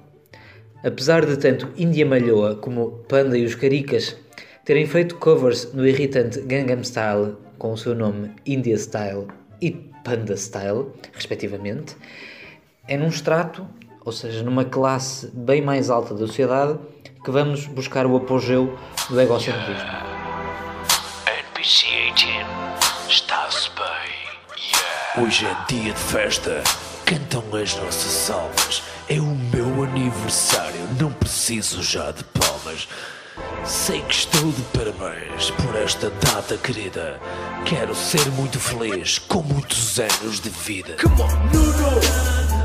Apesar 0.84 1.26
de 1.26 1.38
tanto 1.38 1.70
Índia 1.76 2.06
Malhoa 2.06 2.56
como 2.56 3.04
Panda 3.10 3.36
e 3.36 3.44
os 3.44 3.56
Caricas 3.56 4.16
terem 4.64 4.86
feito 4.86 5.16
covers 5.16 5.74
no 5.74 5.86
irritante 5.86 6.40
Gangnam 6.42 6.84
Style 6.84 7.36
com 7.58 7.74
o 7.74 7.78
seu 7.78 7.96
nome 7.96 8.32
India 8.46 8.78
Style 8.78 9.28
e 9.62 9.95
Panda 10.06 10.38
Style, 10.38 10.86
respectivamente, 11.14 11.98
é 12.88 12.96
num 12.96 13.08
extrato, 13.08 13.68
ou 14.06 14.12
seja, 14.12 14.44
numa 14.44 14.64
classe 14.64 15.32
bem 15.34 15.64
mais 15.64 15.90
alta 15.90 16.14
da 16.14 16.28
sociedade, 16.28 16.78
que 17.24 17.32
vamos 17.32 17.66
buscar 17.66 18.06
o 18.06 18.16
apogeu 18.16 18.78
do 19.10 19.20
egocentrismo. 19.20 19.90
NPC 21.28 21.88
18 22.14 23.10
está-se 23.10 23.72
bem. 23.72 25.24
Hoje 25.26 25.48
é 25.48 25.56
dia 25.68 25.92
de 25.92 26.00
festa, 26.00 26.64
cantam 27.04 27.44
as 27.60 27.76
nossas 27.78 28.12
salvas. 28.12 28.84
É 29.10 29.20
o 29.20 29.26
meu 29.26 29.84
aniversário, 29.84 30.82
não 31.00 31.12
preciso 31.12 31.82
já 31.82 32.12
de 32.12 32.24
palmas. 32.26 32.88
Sei 33.68 34.00
que 34.02 34.14
estou 34.14 34.52
de 34.52 34.62
parabéns 34.78 35.50
por 35.50 35.76
esta 35.76 36.12
data 36.12 36.56
querida. 36.56 37.20
Quero 37.66 37.96
ser 37.96 38.24
muito 38.34 38.60
feliz 38.60 39.18
com 39.18 39.42
muitos 39.42 40.00
anos 40.00 40.40
de 40.40 40.52
vida. 40.52 40.96
Come 41.02 41.22
on, 41.24 41.28
Nuno! 41.52 42.65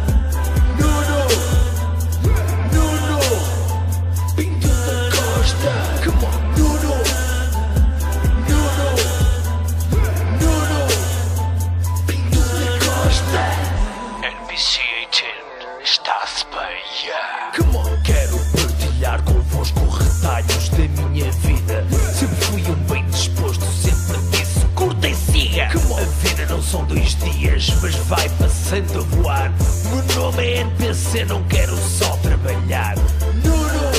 NPC, 31.10 31.24
não 31.24 31.42
quero 31.44 31.76
só 31.76 32.16
trabalhar. 32.18 32.94
Nuno! 33.42 33.90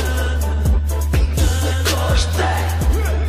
Da 1.61 1.91
Costa! 1.91 2.47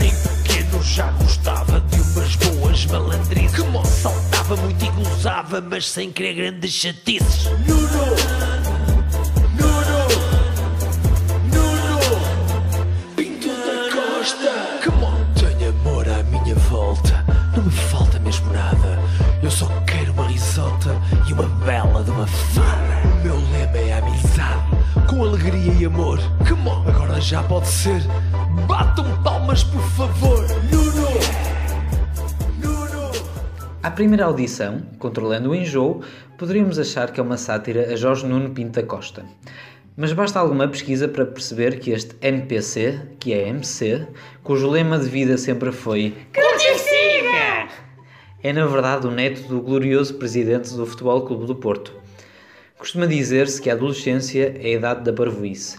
Em 0.05 0.42
pequeno 0.45 0.83
já 0.83 1.11
gostava 1.12 1.81
de 1.81 2.01
umas 2.01 2.37
boas 2.37 2.87
malandrizes. 2.87 3.53
Saltava 4.01 4.57
muito 4.57 4.85
e 4.85 4.88
gozava, 4.90 5.61
mas 5.61 5.88
sem 5.88 6.12
querer 6.12 6.35
grandes 6.35 6.73
chatices. 6.73 7.47
Nuno! 7.66 7.82
Primeira 34.12 34.27
audição, 34.27 34.83
controlando 34.98 35.48
o 35.48 35.55
enjoo, 35.55 36.03
poderíamos 36.37 36.79
achar 36.79 37.11
que 37.11 37.18
é 37.18 37.22
uma 37.22 37.38
sátira 37.38 37.90
a 37.90 37.96
Jorge 37.96 38.27
Nuno 38.27 38.51
Pinto 38.51 38.79
da 38.79 38.87
Costa. 38.87 39.25
Mas 39.96 40.12
basta 40.12 40.38
alguma 40.38 40.68
pesquisa 40.68 41.09
para 41.09 41.25
perceber 41.25 41.79
que 41.79 41.92
este 41.92 42.14
NPC, 42.20 43.01
que 43.18 43.33
é 43.33 43.48
MC, 43.48 44.07
cujo 44.42 44.68
lema 44.68 44.98
de 44.98 45.09
vida 45.09 45.38
sempre 45.38 45.72
foi 45.72 46.14
é 48.42 48.53
na 48.53 48.66
verdade 48.66 49.07
o 49.07 49.11
neto 49.11 49.48
do 49.48 49.62
glorioso 49.62 50.12
presidente 50.16 50.75
do 50.75 50.85
Futebol 50.85 51.22
Clube 51.22 51.46
do 51.46 51.57
Porto. 51.57 51.94
Costuma 52.77 53.07
dizer-se 53.07 53.62
que 53.62 53.70
a 53.70 53.72
adolescência 53.72 54.55
é 54.61 54.66
a 54.66 54.77
idade 54.77 55.05
da 55.05 55.12
parvoíce. 55.14 55.79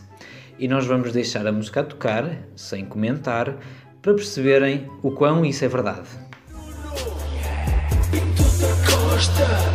E 0.58 0.68
nós 0.68 0.88
vamos 0.88 1.12
deixar 1.12 1.46
a 1.46 1.52
música 1.52 1.82
a 1.82 1.84
tocar, 1.84 2.36
sem 2.56 2.84
comentar, 2.84 3.60
para 4.02 4.16
perceberem 4.16 4.90
o 5.04 5.12
quão 5.12 5.46
isso 5.46 5.64
é 5.64 5.68
verdade. 5.68 6.23
Pinto 9.24 9.73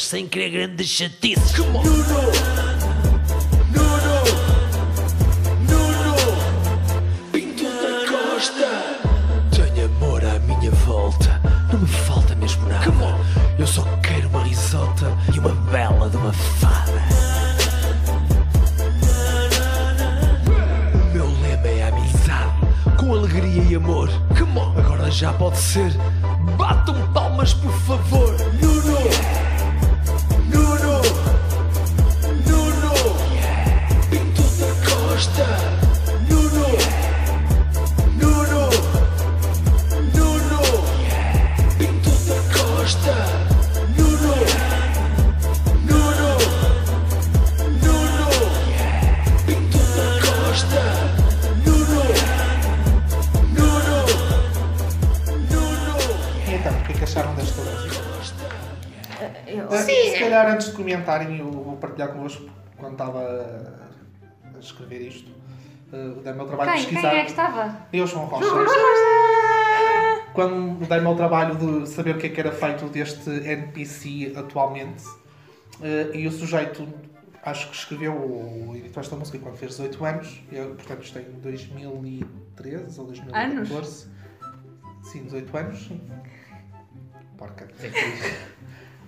sem 0.00 0.26
querer 0.26 0.50
grandes 0.50 0.88
chatices. 0.88 1.52
Nuno! 1.58 2.61
Comentarem, 60.82 61.38
eu 61.38 61.50
vou 61.50 61.76
partilhar 61.76 62.12
convosco 62.12 62.48
quando 62.76 62.92
estava 62.92 63.20
a 64.54 64.58
escrever 64.58 65.02
isto. 65.02 65.30
Uh, 65.92 66.20
dei-me 66.22 66.40
ao 66.40 66.46
trabalho 66.46 66.70
de 66.72 66.76
Quem? 66.78 66.86
Quem 66.86 66.94
pesquisar. 66.94 67.14
é 67.14 67.24
que 67.24 67.30
estava? 67.30 67.86
Eu, 67.92 68.06
João 68.06 68.24
Rocha. 68.26 68.46
Quando 70.32 70.88
dei-me 70.88 71.06
ao 71.06 71.14
trabalho 71.14 71.56
de 71.56 71.88
saber 71.88 72.16
o 72.16 72.18
que 72.18 72.26
é 72.26 72.30
que 72.30 72.40
era 72.40 72.50
feito 72.50 72.86
deste 72.86 73.28
NPC 73.28 74.32
atualmente, 74.34 75.04
eh, 75.82 76.10
e 76.14 76.26
o 76.26 76.32
sujeito, 76.32 76.88
acho 77.42 77.68
que 77.68 77.76
escreveu 77.76 78.14
ou 78.14 78.74
editou 78.74 79.02
esta 79.02 79.14
música 79.14 79.38
quando 79.38 79.56
fez 79.56 79.72
18 79.72 80.04
anos, 80.04 80.42
eu, 80.50 80.74
portanto 80.74 81.02
isto 81.02 81.18
é 81.18 81.22
em 81.22 81.40
2013 81.40 82.98
ou 82.98 83.06
2014. 83.06 84.08
Sim, 85.02 85.24
18 85.24 85.56
anos, 85.56 85.86
sim. 85.86 86.00
Porca. 87.36 87.68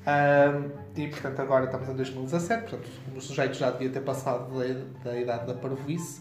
Ahm, 0.06 0.70
e 0.96 1.08
portanto 1.08 1.40
agora 1.40 1.64
estamos 1.64 1.88
em 1.88 1.94
2017, 1.94 2.62
portanto 2.62 2.88
o 3.16 3.20
sujeito 3.20 3.54
já 3.56 3.70
devia 3.70 3.88
ter 3.90 4.00
passado 4.02 4.52
da, 4.58 5.10
da 5.10 5.18
idade 5.18 5.46
da 5.46 5.54
parvoíce 5.54 6.20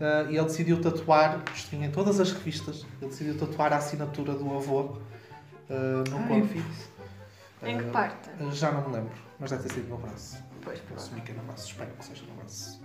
ah, 0.00 0.26
e 0.30 0.36
ele 0.36 0.44
decidiu 0.46 0.80
tatuar, 0.80 1.42
isto 1.54 1.70
vinha 1.70 1.86
em 1.88 1.90
todas 1.90 2.20
as 2.20 2.30
revistas, 2.32 2.86
ele 3.02 3.10
decidiu 3.10 3.36
tatuar 3.36 3.72
a 3.72 3.76
assinatura 3.78 4.34
do 4.34 4.54
avô 4.56 4.98
ah, 5.68 6.04
no 6.08 6.16
Ai, 6.18 6.28
corpo. 6.28 6.58
Em 7.64 7.78
que 7.78 7.84
Ah, 7.88 7.90
parte? 7.92 8.30
Já 8.52 8.70
não 8.70 8.88
me 8.88 8.94
lembro, 8.96 9.12
mas 9.40 9.50
deve 9.50 9.64
ter 9.64 9.74
sido 9.74 9.88
no 9.88 9.96
braço. 9.96 10.36
Pois, 10.62 10.80
Assumi 10.96 11.20
que 11.22 11.32
é 11.32 11.34
no 11.34 11.42
braço, 11.42 11.66
espero 11.68 11.90
que 11.98 12.04
seja 12.04 12.22
no 12.26 12.34
braço. 12.34 12.80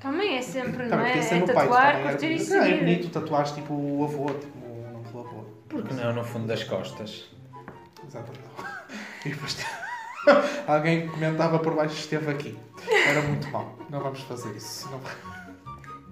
Também 0.00 0.36
é 0.36 0.42
sempre, 0.42 0.82
não 0.82 0.90
Também 0.90 1.12
é? 1.12 1.22
ser 1.22 1.36
É 1.36 1.40
tatuar, 1.42 1.94
era 1.96 2.10
curtir 2.10 2.26
e. 2.26 2.32
Ah, 2.32 2.34
é 2.34 2.38
seguir. 2.38 2.78
bonito 2.80 3.08
tatuares 3.10 3.52
tipo 3.52 3.72
o 3.72 4.04
avô, 4.04 4.26
tipo 4.34 4.58
o 4.58 4.90
nome 4.92 5.08
do 5.08 5.18
avô. 5.20 5.44
Porque 5.68 5.94
não 5.94 6.12
no 6.12 6.24
fundo 6.24 6.46
das 6.46 6.64
costas? 6.64 7.30
Exato. 8.06 8.32
E 9.24 9.30
depois 9.30 9.56
alguém 10.66 11.08
comentava 11.08 11.58
por 11.58 11.74
baixo 11.74 11.94
esteve 11.96 12.30
aqui. 12.30 12.56
Era 13.08 13.22
muito 13.22 13.48
mal. 13.50 13.78
Não 13.90 14.00
vamos 14.00 14.20
fazer 14.20 14.54
isso. 14.56 14.88
Não- 14.90 15.00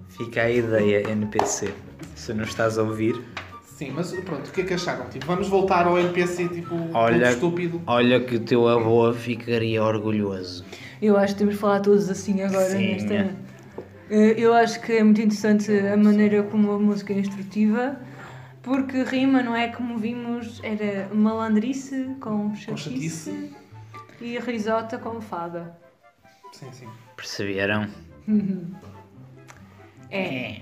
Fica 0.09 0.43
a 0.43 0.49
ideia, 0.51 1.09
NPC. 1.09 1.73
Se 2.15 2.33
não 2.33 2.43
estás 2.43 2.77
a 2.77 2.83
ouvir, 2.83 3.19
Sim, 3.75 3.91
mas 3.95 4.11
pronto, 4.11 4.47
o 4.47 4.51
que 4.51 4.61
é 4.61 4.63
que 4.65 4.73
acharam? 4.75 5.09
Tipo, 5.09 5.25
vamos 5.25 5.47
voltar 5.47 5.87
ao 5.87 5.97
NPC 5.97 6.47
tipo 6.47 6.75
olha, 6.93 7.31
estúpido. 7.31 7.81
olha 7.87 8.19
que 8.19 8.35
o 8.35 8.39
teu 8.39 8.67
avô 8.67 9.11
ficaria 9.13 9.83
orgulhoso. 9.83 10.63
Eu 11.01 11.17
acho 11.17 11.33
que 11.33 11.39
temos 11.39 11.55
de 11.55 11.59
falar 11.59 11.79
todos 11.79 12.07
assim 12.07 12.39
agora 12.43 12.69
Sim, 12.69 12.91
nesta. 12.93 13.13
é. 13.15 13.29
Eh, 14.11 14.35
Eu 14.37 14.53
acho 14.53 14.79
que 14.79 14.93
é 14.93 15.03
muito 15.03 15.19
interessante 15.21 15.71
a 15.71 15.97
maneira 15.97 16.43
como 16.43 16.71
a 16.71 16.77
música 16.79 17.13
é 17.13 17.17
instrutiva, 17.17 17.97
porque 18.63 19.03
rima, 19.03 19.43
não 19.43 19.55
é? 19.55 19.67
Como 19.67 19.97
vimos, 19.97 20.59
era 20.63 21.13
malandrice 21.13 22.15
com 22.19 22.55
chatice, 22.55 22.89
chatice. 22.89 23.53
e 24.21 24.39
risota 24.39 24.97
com 24.97 25.21
fada. 25.21 25.77
Sim, 26.53 26.71
sim. 26.71 26.87
Perceberam? 27.15 27.87
É. 30.09 30.61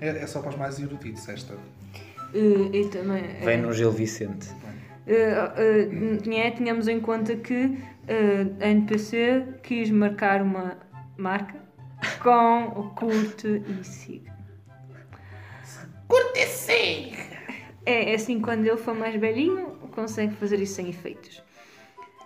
É, 0.00 0.08
é 0.08 0.26
só 0.26 0.40
para 0.40 0.50
os 0.50 0.56
mais 0.56 0.78
eruditos 0.78 1.28
esta. 1.28 1.54
E 2.32 2.88
também. 2.92 3.22
Vem 3.44 3.54
eh, 3.54 3.56
no 3.56 3.72
Gil 3.72 3.90
Vicente. 3.90 4.48
eh, 5.06 6.16
tinha- 6.22 6.50
Tínhamos 6.52 6.86
em 6.88 7.00
conta 7.00 7.34
que 7.36 7.78
a 8.62 8.66
NPC 8.68 9.46
quis 9.62 9.90
marcar 9.90 10.40
uma 10.42 10.78
marca 11.16 11.56
com 12.22 12.64
o 12.80 12.90
curte 12.94 13.62
e 13.66 13.84
siga. 13.84 14.30
Curte 16.08 16.38
e 16.40 16.46
siga! 16.46 17.29
É, 17.84 18.12
é 18.12 18.14
assim, 18.14 18.40
quando 18.40 18.66
ele 18.66 18.76
for 18.76 18.94
mais 18.94 19.18
velhinho, 19.18 19.78
consegue 19.94 20.34
fazer 20.36 20.60
isso 20.60 20.74
sem 20.74 20.88
efeitos. 20.88 21.42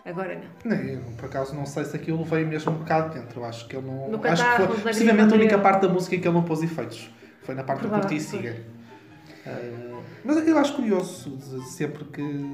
Agora 0.05 0.39
não. 0.65 0.77
Eu, 0.77 1.01
por 1.17 1.27
acaso 1.27 1.55
não 1.55 1.65
sei 1.65 1.85
se 1.85 1.97
aquilo 1.97 2.23
veio 2.25 2.47
mesmo 2.47 2.73
um 2.73 2.77
bocado 2.77 3.15
dentro. 3.15 3.41
Eu 3.41 3.45
acho 3.47 3.67
que 3.67 3.77
ele 3.77 3.87
não. 3.87 4.11
No 4.11 4.27
acho 4.27 4.45
que 4.45 4.57
foi 4.57 4.77
da 4.77 4.83
precisamente 4.83 5.33
a 5.33 5.37
única 5.37 5.59
parte 5.59 5.83
da 5.83 5.89
música 5.89 6.15
em 6.15 6.21
que 6.21 6.29
ele 6.29 6.35
não 6.35 6.43
pôs 6.43 6.63
efeitos. 6.63 7.11
Foi 7.43 7.55
na 7.55 7.65
parte 7.65 7.85
e 7.85 7.89
Provável, 7.89 8.21
siga. 8.21 8.57
Ah, 9.47 10.01
mas 10.25 10.47
eu 10.47 10.59
acho 10.59 10.75
curioso 10.75 11.39
sempre 11.63 12.05
que. 12.05 12.45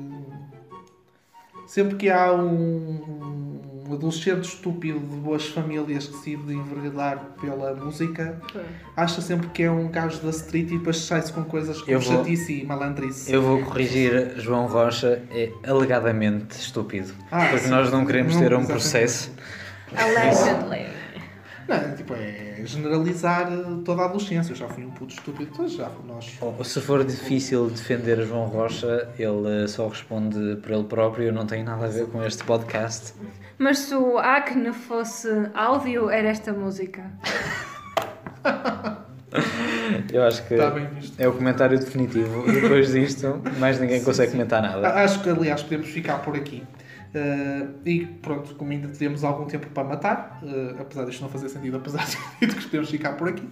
Sempre 1.67 1.97
que 1.97 2.11
há 2.11 2.33
um 2.33 3.80
adolescente 3.95 4.45
estúpido 4.45 4.99
de 5.01 5.17
boas 5.17 5.47
famílias 5.49 6.07
que 6.07 6.13
decide 6.13 6.53
enveredar 6.55 7.19
pela 7.41 7.75
música, 7.75 8.41
acha 8.97 9.21
sempre 9.21 9.49
que 9.49 9.63
é 9.63 9.71
um 9.71 9.89
gajo 9.89 10.21
da 10.21 10.31
street 10.31 10.71
e 10.71 10.79
depois 10.79 10.99
sai-se 10.99 11.33
com 11.33 11.45
coisas 11.45 11.81
como 11.83 11.99
vou- 12.01 12.17
chatice 12.19 12.61
e 12.61 12.65
malandrice. 12.67 13.33
Eu 13.33 13.43
vou 13.43 13.63
corrigir 13.63 14.35
João 14.39 14.67
Rocha, 14.67 15.23
é 15.31 15.51
alegadamente 15.67 16.59
estúpido. 16.59 17.13
Ah, 17.31 17.47
porque 17.47 17.65
sim. 17.65 17.71
nós 17.71 17.91
não 17.91 18.05
queremos 18.05 18.35
Não, 18.35 18.41
ter 18.43 18.55
um 18.55 18.65
processo. 18.65 19.31
Allegedly. 19.97 20.87
Não, 21.69 21.95
tipo, 21.97 22.15
é 22.15 22.63
generalizar 22.65 23.49
toda 23.85 24.03
a 24.03 24.05
adolescência. 24.07 24.53
Eu 24.53 24.57
já 24.57 24.67
fui 24.69 24.85
um 24.85 24.91
puto 24.91 25.15
estúpido, 25.15 25.53
todos 25.55 25.73
já 25.75 25.89
nós. 26.07 26.37
Ou 26.41 26.65
Se 26.65 26.81
for 26.81 27.05
difícil 27.05 27.71
defender 27.71 28.21
João 28.27 28.47
Rocha, 28.47 29.09
ele 29.19 29.65
eh, 29.65 29.69
só 29.69 29.87
responde 29.87 30.57
por 30.57 30.73
ele 30.73 30.85
próprio. 30.85 31.27
Eu 31.29 31.33
não 31.33 31.47
tenho 31.47 31.65
nada 31.65 31.85
a 31.87 31.89
ver 31.89 32.07
com 32.07 32.25
este 32.25 32.43
podcast. 32.43 33.13
Mas 33.61 33.81
se 33.81 33.95
o 33.95 34.17
Acne 34.17 34.73
fosse 34.73 35.29
áudio, 35.53 36.09
era 36.09 36.29
esta 36.31 36.51
música. 36.51 37.03
Eu 40.11 40.25
acho 40.25 40.47
que 40.49 40.55
Está 40.55 40.71
bem 40.71 40.87
visto. 40.87 41.21
é 41.21 41.29
o 41.29 41.33
comentário 41.35 41.79
definitivo. 41.79 42.51
Depois 42.51 42.91
disto, 42.91 43.43
mais 43.59 43.79
ninguém 43.79 44.03
consegue 44.03 44.33
comentar 44.33 44.63
nada. 44.63 44.89
Acho 44.95 45.23
que, 45.23 45.29
aliás, 45.29 45.63
podemos 45.63 45.89
ficar 45.89 46.21
por 46.23 46.35
aqui. 46.37 46.65
Eh, 47.15 47.67
e 47.85 48.07
pronto, 48.07 48.55
como 48.55 48.71
ainda 48.73 48.89
temos 48.89 49.23
algum 49.25 49.45
tempo 49.45 49.67
para 49.69 49.85
matar, 49.85 50.41
eh, 50.43 50.77
apesar 50.81 51.05
disto 51.05 51.21
não 51.21 51.29
fazer 51.29 51.51
sentido, 51.51 51.77
apesar 51.77 52.07
de 52.41 52.47
que 52.47 52.63
podemos 52.63 52.89
ficar 52.89 53.13
por 53.13 53.29
aqui. 53.29 53.47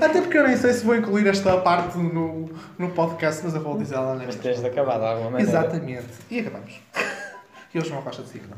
Até 0.00 0.20
porque 0.20 0.38
eu 0.38 0.46
nem 0.46 0.56
sei 0.56 0.72
se 0.72 0.84
vou 0.84 0.94
incluir 0.94 1.26
esta 1.26 1.56
parte 1.58 1.98
no, 1.98 2.48
no 2.78 2.90
podcast, 2.90 3.42
mas 3.44 3.56
eu 3.56 3.60
vou 3.60 3.76
dizer 3.76 3.96
lá 3.96 4.14
Mas 4.14 4.26
nesta. 4.26 4.40
tens 4.42 4.60
de 4.60 4.66
acabar 4.68 4.98
de 5.00 5.04
alguma 5.04 5.30
maneira. 5.32 5.50
Exatamente. 5.50 6.06
E 6.30 6.38
acabamos. 6.38 6.80
E 7.74 7.78
o 7.78 7.84
João 7.84 8.00
Rocha 8.00 8.22
designou. 8.22 8.56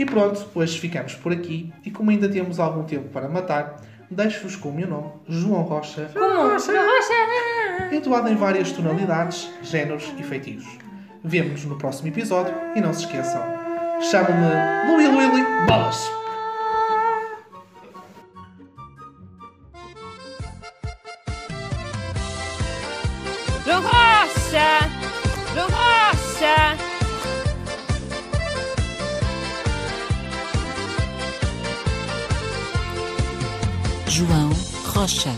E 0.00 0.04
pronto, 0.06 0.48
hoje 0.54 0.80
ficamos 0.80 1.14
por 1.14 1.30
aqui. 1.30 1.70
E 1.84 1.90
como 1.90 2.10
ainda 2.10 2.26
temos 2.26 2.58
algum 2.58 2.84
tempo 2.84 3.10
para 3.10 3.28
matar, 3.28 3.82
deixo-vos 4.10 4.56
com 4.56 4.70
o 4.70 4.72
meu 4.72 4.88
nome, 4.88 5.12
João 5.28 5.60
Rocha, 5.60 6.08
Como? 6.14 6.52
Rocha! 6.52 6.72
entoado 7.92 8.30
em 8.30 8.34
várias 8.34 8.72
tonalidades, 8.72 9.50
géneros 9.62 10.10
e 10.18 10.22
feitios. 10.22 10.64
Vemo-nos 11.22 11.66
no 11.66 11.76
próximo 11.76 12.08
episódio 12.08 12.54
e 12.74 12.80
não 12.80 12.94
se 12.94 13.00
esqueçam, 13.04 13.42
chamo-me 14.00 14.90
Louie 14.90 15.06
Louie 15.06 15.44
Bolas! 15.66 16.19
Rocha. 35.00 35.30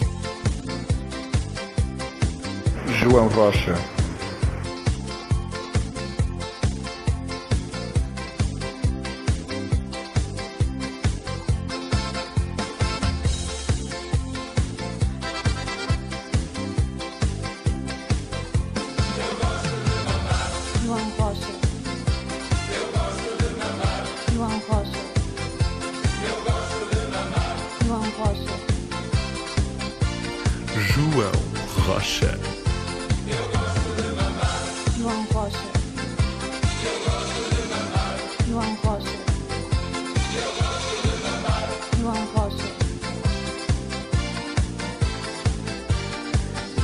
João 2.98 3.28
Rocha. 3.28 4.01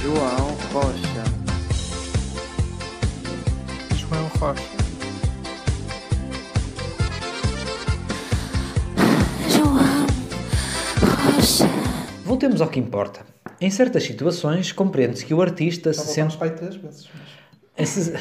João 0.02 0.56
Rocha. 0.72 1.24
João 3.96 4.26
Rocha. 4.38 4.78
João 9.48 9.76
Rocha. 11.34 11.64
Voltemos 12.24 12.60
ao 12.60 12.68
que 12.68 12.78
importa. 12.78 13.20
Em 13.60 13.70
certas 13.70 14.04
situações, 14.04 14.70
compreende-se 14.72 15.24
que 15.26 15.34
o 15.34 15.42
artista 15.42 15.92
Já 15.92 16.02
se 16.02 16.14
sente. 16.14 16.36
para 16.36 16.48
aí 16.48 16.56
três 16.56 16.76
vezes. 16.76 17.08
Esse- 17.76 18.14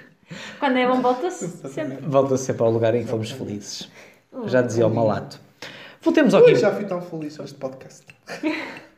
Quando 0.60 0.76
é 0.78 0.86
bom, 0.86 1.00
volta-se 1.00 1.48
sempre. 1.68 1.98
Volta 2.06 2.36
sempre 2.36 2.62
ao 2.62 2.70
lugar 2.70 2.94
em 2.94 3.02
que 3.04 3.08
fomos 3.10 3.30
felizes. 3.30 3.88
Já 4.46 4.62
dizia 4.62 4.86
o 4.86 4.94
malato. 4.94 5.40
Voltemos 6.02 6.34
ao 6.34 6.42
Ui, 6.42 6.52
que 6.52 6.56
já 6.58 6.72
fui 6.74 6.84
tão 6.84 7.00
feliz 7.00 7.36
com 7.36 7.44
este 7.44 7.56
podcast. 7.56 8.04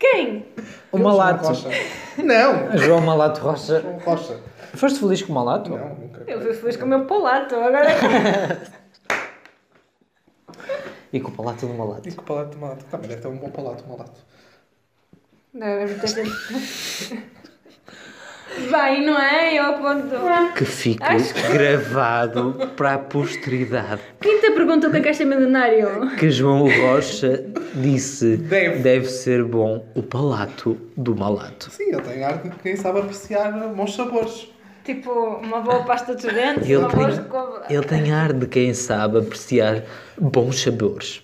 Quem? 0.00 0.46
O 0.90 0.96
Eu, 0.96 1.04
malato. 1.04 1.44
João 1.44 1.54
Rocha. 1.54 1.68
Não! 2.22 2.78
João 2.78 3.00
Malato 3.02 3.40
Rocha. 3.42 3.80
João 3.80 3.98
Rocha. 3.98 4.40
Foste 4.74 4.98
feliz 4.98 5.22
com 5.22 5.32
o 5.32 5.34
Malato? 5.34 5.70
Não, 5.70 5.94
nunca. 5.94 6.24
Eu 6.26 6.40
fui 6.40 6.54
feliz 6.54 6.76
com 6.76 6.86
o 6.86 6.88
meu 6.88 7.04
polato, 7.04 7.54
agora. 7.54 7.86
E 11.12 11.18
com 11.18 11.28
o 11.28 11.32
Palato 11.32 11.66
do 11.66 11.74
Malato. 11.74 12.08
E 12.08 12.12
com 12.12 12.22
o 12.22 12.24
palato 12.24 12.50
de 12.50 12.56
malato. 12.58 12.84
Também 12.84 13.08
deve 13.08 13.20
ter 13.20 13.26
um 13.26 13.36
bom 13.36 13.50
palato, 13.50 13.84
malato. 13.88 14.20
Deve 15.52 15.94
ter 15.96 16.24
Vai, 18.68 19.00
não 19.04 19.18
é? 19.18 19.54
Eu 19.58 19.64
aponto. 19.64 20.16
Que 20.56 20.64
Acho 21.00 21.34
que- 21.34 21.52
gravado 21.52 22.70
para 22.76 22.94
a 22.94 22.98
posteridade. 22.98 24.00
Quinta 24.20 24.52
pergunta: 24.52 24.88
o 24.88 24.90
que 24.90 24.96
é 24.98 25.00
que 25.00 25.14
ser 25.14 25.24
milionário? 25.24 26.16
Que 26.18 26.30
João 26.30 26.68
Rocha 26.68 27.44
disse 27.74 28.36
Deve. 28.36 29.04
ser 29.06 29.44
bom 29.44 29.84
o 29.94 30.02
Palato 30.02 30.76
do 30.96 31.14
Malato. 31.16 31.70
Sim, 31.70 31.90
ele 31.92 32.02
tem 32.02 32.24
arte 32.24 32.48
de 32.48 32.56
quem 32.56 32.76
sabe 32.76 33.00
apreciar 33.00 33.52
bons 33.68 33.94
sabores. 33.94 34.48
Tipo, 34.84 35.10
uma 35.42 35.60
boa 35.60 35.84
pasta 35.84 36.16
de 36.16 36.26
dentes, 36.26 36.64
Ele 36.64 36.78
uma 36.78 36.88
boa 36.88 37.08
tem, 37.10 37.14
escova. 37.20 37.62
ele 37.68 37.84
tem 37.84 38.12
ar 38.12 38.32
de 38.32 38.46
quem 38.46 38.72
sabe 38.74 39.18
apreciar 39.18 39.82
bons 40.18 40.60
sabores. 40.62 41.22